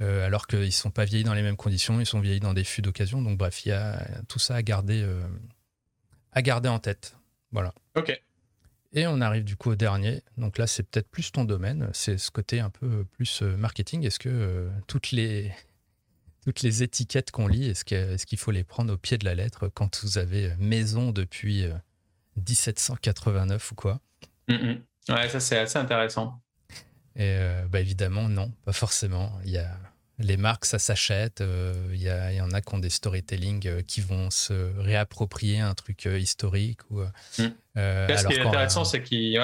euh, 0.01 0.25
alors 0.25 0.47
qu'ils 0.47 0.71
sont 0.71 0.93
pas 0.93 1.05
vieillis 1.05 1.25
dans 1.25 1.35
les 1.35 1.43
mêmes 1.43 1.57
conditions, 1.57 1.99
ils 1.99 2.07
sont 2.07 2.21
vieillis 2.21 2.39
dans 2.39 2.55
des 2.55 2.63
fûts 2.63 2.83
d'occasion. 2.83 3.21
Donc 3.21 3.37
bref, 3.37 3.67
il 3.67 3.71
y 3.71 3.73
a 3.73 4.07
tout 4.29 4.39
ça 4.39 4.55
à 4.55 4.63
garder, 4.63 5.03
euh, 5.03 5.27
à 6.31 6.41
garder 6.41 6.69
en 6.69 6.79
tête. 6.79 7.17
Voilà. 7.51 7.75
Ok. 7.97 8.17
Et 8.93 9.09
on 9.09 9.21
arrive 9.21 9.43
du 9.43 9.57
coup 9.57 9.71
au 9.71 9.77
dernier. 9.77 10.23
Donc 10.37 10.57
là, 10.57 10.69
c'est 10.69 10.85
peut-être 10.85 11.11
plus 11.11 11.33
ton 11.33 11.43
domaine. 11.43 11.91
C'est 11.93 12.17
ce 12.17 12.31
côté 12.31 12.61
un 12.61 12.71
peu 12.71 13.05
plus 13.07 13.43
marketing. 13.43 14.05
Est-ce 14.05 14.21
que 14.21 14.71
toutes 14.87 15.11
les 15.11 15.51
toutes 16.47 16.63
les 16.63 16.85
étiquettes 16.85 17.33
qu'on 17.33 17.49
lit, 17.49 17.71
est-ce 17.71 18.25
qu'il 18.25 18.39
faut 18.39 18.53
les 18.53 18.63
prendre 18.63 18.95
au 18.95 18.97
pied 18.97 19.19
de 19.19 19.25
la 19.25 19.35
lettre 19.35 19.67
quand 19.67 20.05
vous 20.05 20.17
avez 20.17 20.53
maison 20.61 21.11
depuis 21.11 21.65
1789 22.37 23.51
euh, 23.51 23.73
ou 23.73 23.75
quoi? 23.75 24.01
Mm-hmm. 24.49 24.79
Ouais, 25.09 25.29
ça 25.29 25.41
c'est 25.41 25.59
assez 25.59 25.77
intéressant. 25.77 26.41
Et 27.17 27.35
euh, 27.35 27.67
bah 27.69 27.81
évidemment, 27.81 28.29
non, 28.29 28.53
pas 28.65 28.73
forcément. 28.73 29.33
Il 29.45 29.51
y 29.51 29.59
a 29.59 29.77
les 30.21 30.37
marques, 30.37 30.67
ça 30.67 30.79
s'achète. 30.79 31.41
Euh, 31.41 31.75
il, 31.93 32.01
y 32.01 32.37
y, 32.37 32.41
en 32.41 32.53
a 32.53 32.61
qui 32.61 32.75
ont 32.77 32.79
des 32.79 32.91
storytelling 32.91 33.83
qui 33.83 34.01
vont 34.01 34.31
se 34.31 34.73
réapproprier 34.79 35.59
un 35.59 35.75
truc 35.75 36.05
historique. 36.05 36.79
Ou, 36.91 37.01
mm. 37.01 37.09
ce 37.75 38.27
qui 38.29 38.35
est 38.35 38.41
intéressant, 38.41 38.85
c'est 38.85 39.03
qu'ils 39.03 39.37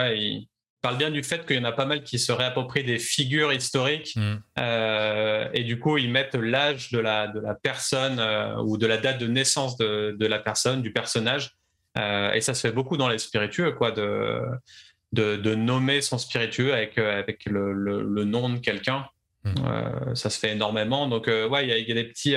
parle 0.82 0.98
bien 0.98 1.10
du 1.10 1.22
fait 1.22 1.46
qu'il 1.46 1.56
y 1.56 1.58
en 1.60 1.64
a 1.64 1.72
pas 1.72 1.86
mal 1.86 2.02
qui 2.02 2.18
se 2.18 2.32
réapproprient 2.32 2.82
des 2.82 2.98
figures 2.98 3.52
historiques 3.52 4.14
mm. 4.16 4.34
euh, 4.58 5.48
et 5.54 5.62
du 5.62 5.78
coup 5.78 5.96
ils 5.96 6.10
mettent 6.10 6.34
l'âge 6.34 6.90
de 6.90 6.98
la, 6.98 7.28
de 7.28 7.40
la 7.40 7.54
personne 7.54 8.18
euh, 8.18 8.56
ou 8.56 8.76
de 8.76 8.86
la 8.86 8.98
date 8.98 9.18
de 9.18 9.28
naissance 9.28 9.78
de, 9.78 10.14
de 10.18 10.26
la 10.26 10.40
personne, 10.40 10.82
du 10.82 10.92
personnage. 10.92 11.52
Euh, 11.96 12.32
et 12.32 12.40
ça 12.40 12.54
se 12.54 12.66
fait 12.66 12.72
beaucoup 12.72 12.96
dans 12.96 13.08
les 13.08 13.18
spiritueux, 13.18 13.72
quoi, 13.72 13.92
de, 13.92 14.40
de, 15.12 15.36
de 15.36 15.54
nommer 15.54 16.00
son 16.00 16.18
spiritueux 16.18 16.72
avec, 16.72 16.98
avec 16.98 17.44
le, 17.44 17.72
le, 17.72 18.24
nom 18.24 18.48
de 18.48 18.58
quelqu'un. 18.58 19.06
Mm. 19.44 20.14
ça 20.14 20.30
se 20.30 20.38
fait 20.38 20.52
énormément. 20.52 21.06
Donc 21.06 21.26
ouais, 21.26 21.68
il 21.68 21.76
y, 21.76 21.88
y, 21.88 21.92
a 21.92 21.94
des 21.94 22.04
petits, 22.04 22.36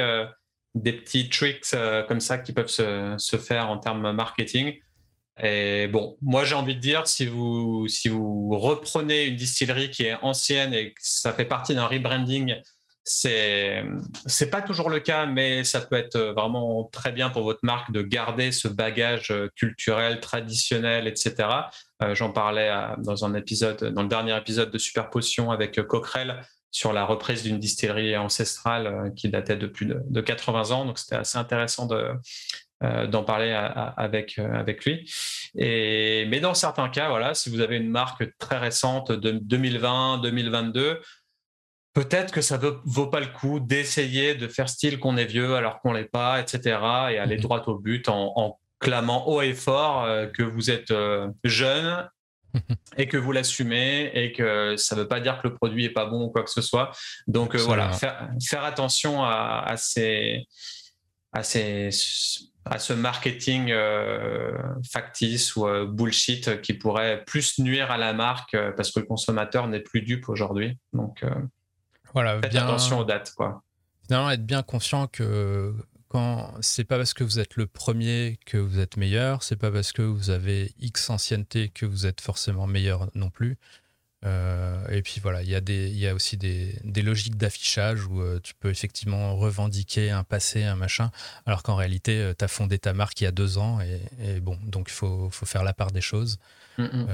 des 0.75 0.93
petits 0.93 1.29
tricks 1.29 1.73
comme 2.07 2.19
ça 2.19 2.37
qui 2.37 2.51
peuvent 2.51 2.67
se, 2.67 3.15
se 3.17 3.37
faire 3.37 3.69
en 3.69 3.77
termes 3.77 4.11
marketing. 4.11 4.77
Et 5.41 5.87
bon, 5.87 6.17
moi 6.21 6.45
j'ai 6.45 6.55
envie 6.55 6.75
de 6.75 6.79
dire, 6.79 7.07
si 7.07 7.25
vous, 7.25 7.87
si 7.87 8.09
vous 8.09 8.57
reprenez 8.57 9.25
une 9.25 9.35
distillerie 9.35 9.91
qui 9.91 10.03
est 10.03 10.15
ancienne 10.21 10.73
et 10.73 10.93
que 10.93 10.99
ça 11.01 11.33
fait 11.33 11.45
partie 11.45 11.75
d'un 11.75 11.87
rebranding 11.87 12.55
c'est 13.07 13.85
c'est 14.25 14.49
pas 14.49 14.63
toujours 14.63 14.89
le 14.89 14.99
cas, 14.99 15.27
mais 15.27 15.63
ça 15.63 15.79
peut 15.79 15.95
être 15.95 16.17
vraiment 16.17 16.89
très 16.91 17.11
bien 17.11 17.29
pour 17.29 17.43
votre 17.43 17.59
marque 17.61 17.91
de 17.91 18.01
garder 18.01 18.51
ce 18.51 18.67
bagage 18.67 19.31
culturel, 19.55 20.19
traditionnel, 20.19 21.07
etc. 21.07 21.35
J'en 22.13 22.31
parlais 22.31 22.71
dans 22.97 23.23
un 23.23 23.35
épisode, 23.35 23.93
dans 23.93 24.01
le 24.01 24.09
dernier 24.09 24.35
épisode 24.35 24.71
de 24.71 24.77
Super 24.79 25.11
Potion 25.11 25.51
avec 25.51 25.79
Coquerel 25.85 26.41
sur 26.71 26.93
la 26.93 27.05
reprise 27.05 27.43
d'une 27.43 27.59
distillerie 27.59 28.17
ancestrale 28.17 29.13
qui 29.15 29.29
datait 29.29 29.55
de 29.55 29.67
plus 29.67 29.85
de 29.85 30.21
80 30.21 30.71
ans. 30.71 30.85
Donc 30.85 30.97
c'était 30.97 31.15
assez 31.15 31.37
intéressant 31.37 31.85
de, 31.85 32.09
euh, 32.83 33.07
d'en 33.07 33.23
parler 33.23 33.53
avec, 33.53 34.37
euh, 34.37 34.53
avec 34.53 34.83
lui. 34.83 35.09
Et, 35.57 36.25
mais 36.27 36.41
dans 36.41 36.53
certains 36.53 36.89
cas, 36.89 37.07
voilà, 37.07 37.33
si 37.33 37.49
vous 37.49 37.61
avez 37.61 37.77
une 37.77 37.89
marque 37.89 38.37
très 38.37 38.57
récente 38.57 39.13
de 39.13 39.31
2020, 39.31 40.17
2022, 40.17 40.99
peut-être 41.93 42.33
que 42.33 42.41
ça 42.41 42.57
ne 42.57 42.71
vaut 42.83 43.07
pas 43.07 43.21
le 43.21 43.27
coup 43.27 43.61
d'essayer 43.61 44.35
de 44.35 44.49
faire 44.49 44.67
style 44.67 44.99
qu'on 44.99 45.15
est 45.15 45.25
vieux 45.25 45.55
alors 45.55 45.79
qu'on 45.79 45.93
l'est 45.93 46.03
pas, 46.03 46.41
etc. 46.41 46.59
et 47.11 47.17
aller 47.17 47.37
mhm. 47.37 47.43
droit 47.43 47.63
au 47.67 47.79
but 47.79 48.09
en, 48.09 48.59
clamant 48.81 49.25
haut 49.29 49.41
et 49.41 49.53
fort 49.53 50.03
euh, 50.03 50.27
que 50.27 50.43
vous 50.43 50.69
êtes 50.69 50.93
jeune 51.45 52.09
et 52.97 53.07
que 53.07 53.15
vous 53.15 53.31
l'assumez 53.31 54.11
et 54.13 54.33
que 54.33 54.75
ça 54.75 54.97
ne 54.97 55.01
veut 55.01 55.07
pas 55.07 55.21
dire 55.21 55.41
que 55.41 55.47
le 55.47 55.55
produit 55.55 55.85
est 55.85 55.91
pas 55.91 56.07
bon 56.07 56.25
ou 56.25 56.29
quoi 56.29 56.43
que 56.43 56.51
ce 56.51 56.61
soit. 56.61 56.91
Donc 57.25 57.55
voilà, 57.55 57.93
faire, 57.93 58.31
faire 58.45 58.65
attention 58.65 59.23
à, 59.23 59.63
à 59.65 59.77
ces, 59.77 60.45
à 61.31 61.41
ces 61.41 61.89
à 62.65 62.79
ce 62.79 62.93
marketing 62.93 63.69
euh, 63.71 64.51
factice 64.91 65.55
ou 65.55 65.67
euh, 65.67 65.85
bullshit 65.85 66.61
qui 66.61 66.73
pourrait 66.73 67.23
plus 67.25 67.59
nuire 67.59 67.91
à 67.91 67.97
la 67.97 68.13
marque 68.13 68.55
euh, 68.55 68.71
parce 68.71 68.91
que 68.91 68.99
le 68.99 69.05
consommateur 69.05 69.67
n'est 69.67 69.79
plus 69.79 70.01
dupe 70.01 70.27
aujourd'hui. 70.29 70.77
Donc, 70.91 71.23
voilà, 72.13 72.39
faites 72.41 72.55
attention 72.55 72.99
aux 72.99 73.03
dates. 73.03 73.33
Quoi. 73.35 73.61
Finalement, 74.07 74.31
être 74.31 74.45
bien 74.45 74.63
conscient 74.63 75.07
que 75.07 75.73
quand 76.07 76.53
c'est 76.61 76.85
pas 76.85 76.97
parce 76.97 77.13
que 77.13 77.23
vous 77.23 77.39
êtes 77.39 77.55
le 77.55 77.67
premier 77.67 78.39
que 78.45 78.57
vous 78.57 78.79
êtes 78.79 78.97
meilleur, 78.97 79.43
c'est 79.43 79.57
pas 79.57 79.71
parce 79.71 79.91
que 79.91 80.01
vous 80.01 80.29
avez 80.29 80.73
X 80.79 81.09
ancienneté 81.09 81.69
que 81.69 81.85
vous 81.85 82.05
êtes 82.05 82.21
forcément 82.21 82.67
meilleur 82.67 83.09
non 83.13 83.29
plus. 83.29 83.57
Euh, 84.25 84.87
et 84.89 85.01
puis 85.01 85.19
voilà, 85.21 85.43
il 85.43 85.49
y, 85.49 85.55
a 85.55 85.61
des, 85.61 85.87
il 85.89 85.97
y 85.97 86.07
a 86.07 86.15
aussi 86.15 86.35
des, 86.37 86.75
des 86.83 87.01
logiques 87.01 87.37
d'affichage 87.37 88.05
où 88.07 88.21
euh, 88.21 88.39
tu 88.41 88.53
peux 88.55 88.69
effectivement 88.69 89.35
revendiquer 89.35 90.09
un 90.09 90.23
passé, 90.23 90.63
un 90.63 90.75
machin, 90.75 91.11
alors 91.45 91.61
qu'en 91.63 91.75
réalité, 91.75 92.19
euh, 92.19 92.33
tu 92.37 92.43
as 92.43 92.47
fondé 92.47 92.79
ta 92.79 92.93
marque 92.93 93.21
il 93.21 93.25
y 93.25 93.27
a 93.27 93.31
deux 93.31 93.57
ans 93.57 93.79
et, 93.81 94.39
bon, 94.39 94.57
donc 94.63 94.87
il 94.89 94.93
faut, 94.93 95.29
faut, 95.29 95.45
faire 95.45 95.63
la 95.63 95.73
part 95.73 95.91
des 95.91 96.01
choses. 96.01 96.39
Mm, 96.77 96.83
mm. 96.83 97.07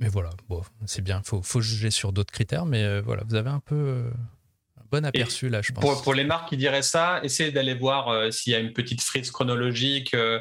mais 0.00 0.08
voilà, 0.08 0.30
bon, 0.48 0.62
c'est 0.86 1.02
bien, 1.02 1.22
il 1.24 1.28
faut, 1.28 1.42
faut, 1.42 1.60
juger 1.60 1.90
sur 1.90 2.12
d'autres 2.12 2.32
critères, 2.32 2.66
mais 2.66 3.00
voilà, 3.00 3.22
vous 3.26 3.36
avez 3.36 3.50
un 3.50 3.60
peu 3.60 4.10
un 4.78 4.84
bon 4.90 5.04
aperçu 5.04 5.48
là, 5.48 5.62
je 5.62 5.72
pense. 5.72 5.84
Pour, 5.84 6.02
pour, 6.02 6.14
les 6.14 6.24
marques 6.24 6.48
qui 6.48 6.56
diraient 6.56 6.82
ça, 6.82 7.20
essayez 7.22 7.52
d'aller 7.52 7.74
voir 7.74 8.32
s'il 8.32 8.52
y 8.52 8.56
a 8.56 8.58
une 8.58 8.72
petite 8.72 9.02
frise 9.02 9.30
chronologique 9.30 10.14
euh, 10.14 10.40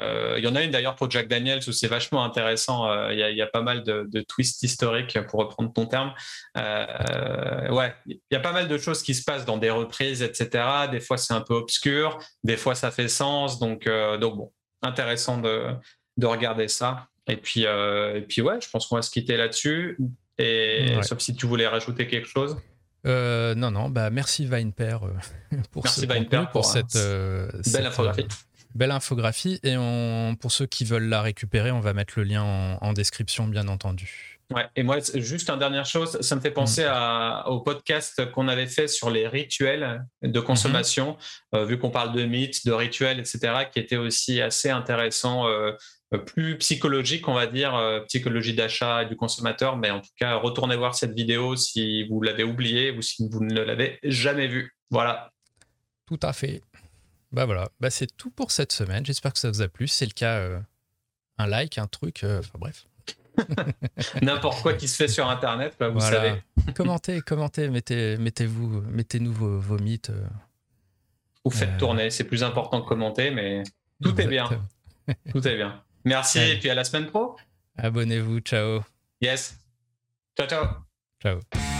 il 0.00 0.44
y 0.44 0.46
en 0.46 0.54
a 0.54 0.62
une 0.62 0.70
d'ailleurs 0.70 0.94
pour 0.94 1.10
Jack 1.10 1.28
Daniels 1.28 1.60
où 1.66 1.72
c'est 1.72 1.88
vachement 1.88 2.24
intéressant. 2.24 2.90
Euh, 2.90 3.12
il 3.12 3.18
y, 3.18 3.42
a 3.42 3.46
pas 3.46 3.62
mal 3.62 3.82
de, 3.82 4.20
twists 4.22 4.62
historiques, 4.62 5.18
pour 5.28 5.40
reprendre 5.40 5.72
ton 5.72 5.86
terme. 5.86 6.12
Euh, 6.56 7.70
ouais, 7.70 7.94
il 8.06 8.20
y 8.30 8.36
a 8.36 8.40
pas 8.40 8.52
mal 8.52 8.68
de 8.68 8.78
choses 8.78 9.02
qui 9.02 9.14
se 9.14 9.24
passent 9.24 9.44
dans 9.44 9.56
des 9.56 9.70
reprises, 9.70 10.22
etc. 10.22 10.64
Des 10.90 11.00
fois, 11.00 11.16
c'est 11.16 11.34
un 11.34 11.40
peu 11.40 11.54
obscur, 11.54 12.18
des 12.44 12.56
fois, 12.56 12.74
ça 12.74 12.90
fait 12.90 13.08
sens. 13.08 13.58
Donc, 13.58 13.88
donc 14.20 14.36
bon, 14.36 14.52
intéressant 14.82 15.38
de, 15.38 15.74
de 16.16 16.26
regarder 16.26 16.68
ça. 16.68 17.08
Et 17.28 17.36
puis, 17.36 17.62
et 17.62 18.24
puis 18.28 18.42
ouais, 18.42 18.60
je 18.60 18.68
pense 18.70 18.86
qu'on 18.86 18.96
va 18.96 19.02
se 19.02 19.10
quitter 19.10 19.36
là-dessus. 19.36 19.98
Et 20.38 20.96
sauf 21.02 21.18
si 21.18 21.34
tu 21.34 21.46
voulais 21.46 21.66
rajouter 21.66 22.06
quelque 22.06 22.28
chose. 22.28 22.56
non, 23.04 23.70
non, 23.70 23.88
bah 23.90 24.10
merci 24.10 24.46
Vinepair 24.46 25.00
pour, 25.72 25.84
merci 25.84 26.06
pour, 26.06 26.50
pour 26.50 26.64
cette, 26.64 26.94
belle 26.94 27.86
infographie. 27.86 28.26
Belle 28.78 28.92
infographie. 28.92 29.58
Et 29.64 29.74
pour 30.40 30.52
ceux 30.52 30.66
qui 30.66 30.84
veulent 30.84 31.08
la 31.08 31.20
récupérer, 31.20 31.72
on 31.72 31.80
va 31.80 31.94
mettre 31.94 32.14
le 32.16 32.22
lien 32.22 32.78
en, 32.80 32.92
description, 32.92 33.48
bien 33.48 33.66
entendu. 33.66 34.38
Ouais, 34.54 34.66
et 34.76 34.84
moi, 34.84 34.98
juste 35.14 35.50
une 35.50 35.58
dernière 35.58 35.84
chose, 35.84 36.20
ça 36.20 36.36
me 36.36 36.40
fait 36.40 36.52
penser 36.52 36.84
mm. 36.84 37.48
au 37.48 37.60
podcast 37.60 38.30
qu'on 38.30 38.46
avait 38.46 38.68
fait 38.68 38.86
sur 38.86 39.10
les 39.10 39.26
rituels 39.26 40.06
de 40.22 40.40
consommation, 40.40 41.18
mm-hmm. 41.52 41.58
euh, 41.58 41.64
vu 41.66 41.78
qu'on 41.78 41.90
parle 41.90 42.14
de 42.14 42.24
mythes, 42.24 42.64
de 42.64 42.72
rituels, 42.72 43.18
etc., 43.18 43.66
qui 43.70 43.80
était 43.80 43.96
aussi 43.96 44.40
assez 44.40 44.70
intéressant, 44.70 45.48
euh, 45.48 45.72
plus 46.16 46.56
psychologique, 46.58 47.28
on 47.28 47.34
va 47.34 47.46
dire, 47.46 47.74
euh, 47.74 48.00
psychologie 48.02 48.54
d'achat 48.54 49.02
et 49.02 49.06
du 49.06 49.16
consommateur. 49.16 49.76
Mais 49.76 49.90
en 49.90 50.00
tout 50.00 50.12
cas, 50.16 50.36
retournez 50.36 50.76
voir 50.76 50.94
cette 50.94 51.14
vidéo 51.14 51.56
si 51.56 52.08
vous 52.08 52.22
l'avez 52.22 52.44
oubliée 52.44 52.92
ou 52.92 53.02
si 53.02 53.28
vous 53.28 53.44
ne 53.44 53.60
l'avez 53.60 53.98
jamais 54.04 54.46
vue. 54.46 54.74
Voilà. 54.90 55.30
Tout 56.06 56.20
à 56.22 56.32
fait. 56.32 56.62
Bah 57.32 57.44
voilà, 57.44 57.68
bah 57.80 57.90
c'est 57.90 58.16
tout 58.16 58.30
pour 58.30 58.50
cette 58.50 58.72
semaine. 58.72 59.04
J'espère 59.04 59.32
que 59.32 59.38
ça 59.38 59.50
vous 59.50 59.62
a 59.62 59.68
plu. 59.68 59.86
C'est 59.86 60.06
le 60.06 60.12
cas, 60.12 60.36
euh, 60.36 60.58
un 61.36 61.46
like, 61.46 61.78
un 61.78 61.86
truc, 61.86 62.24
euh, 62.24 62.40
enfin 62.40 62.58
bref. 62.58 62.86
N'importe 64.22 64.62
quoi 64.62 64.74
qui 64.74 64.88
se 64.88 64.96
fait 64.96 65.08
sur 65.08 65.28
Internet, 65.28 65.76
vous 65.80 66.00
savez. 66.00 66.42
commentez, 66.76 67.20
commentez, 67.20 67.68
mettez, 67.68 68.16
mettez-vous, 68.16 68.82
mettez-nous 68.90 69.32
vos, 69.32 69.78
mythes. 69.78 70.10
Euh. 70.10 70.26
Ou 71.44 71.50
faites 71.50 71.78
tourner, 71.78 72.10
c'est 72.10 72.24
plus 72.24 72.42
important 72.42 72.82
que 72.82 72.88
commenter, 72.88 73.30
mais 73.30 73.62
tout 74.02 74.18
est 74.20 74.26
bien. 74.26 74.48
tout 75.32 75.46
est 75.46 75.56
bien. 75.56 75.82
Merci 76.04 76.40
et 76.40 76.58
puis 76.58 76.70
à 76.70 76.74
la 76.74 76.84
semaine 76.84 77.06
pro. 77.06 77.36
Abonnez-vous, 77.76 78.40
ciao. 78.40 78.82
Yes. 79.20 79.58
Ciao, 80.36 80.48
ciao. 80.48 80.66
Ciao. 81.22 81.77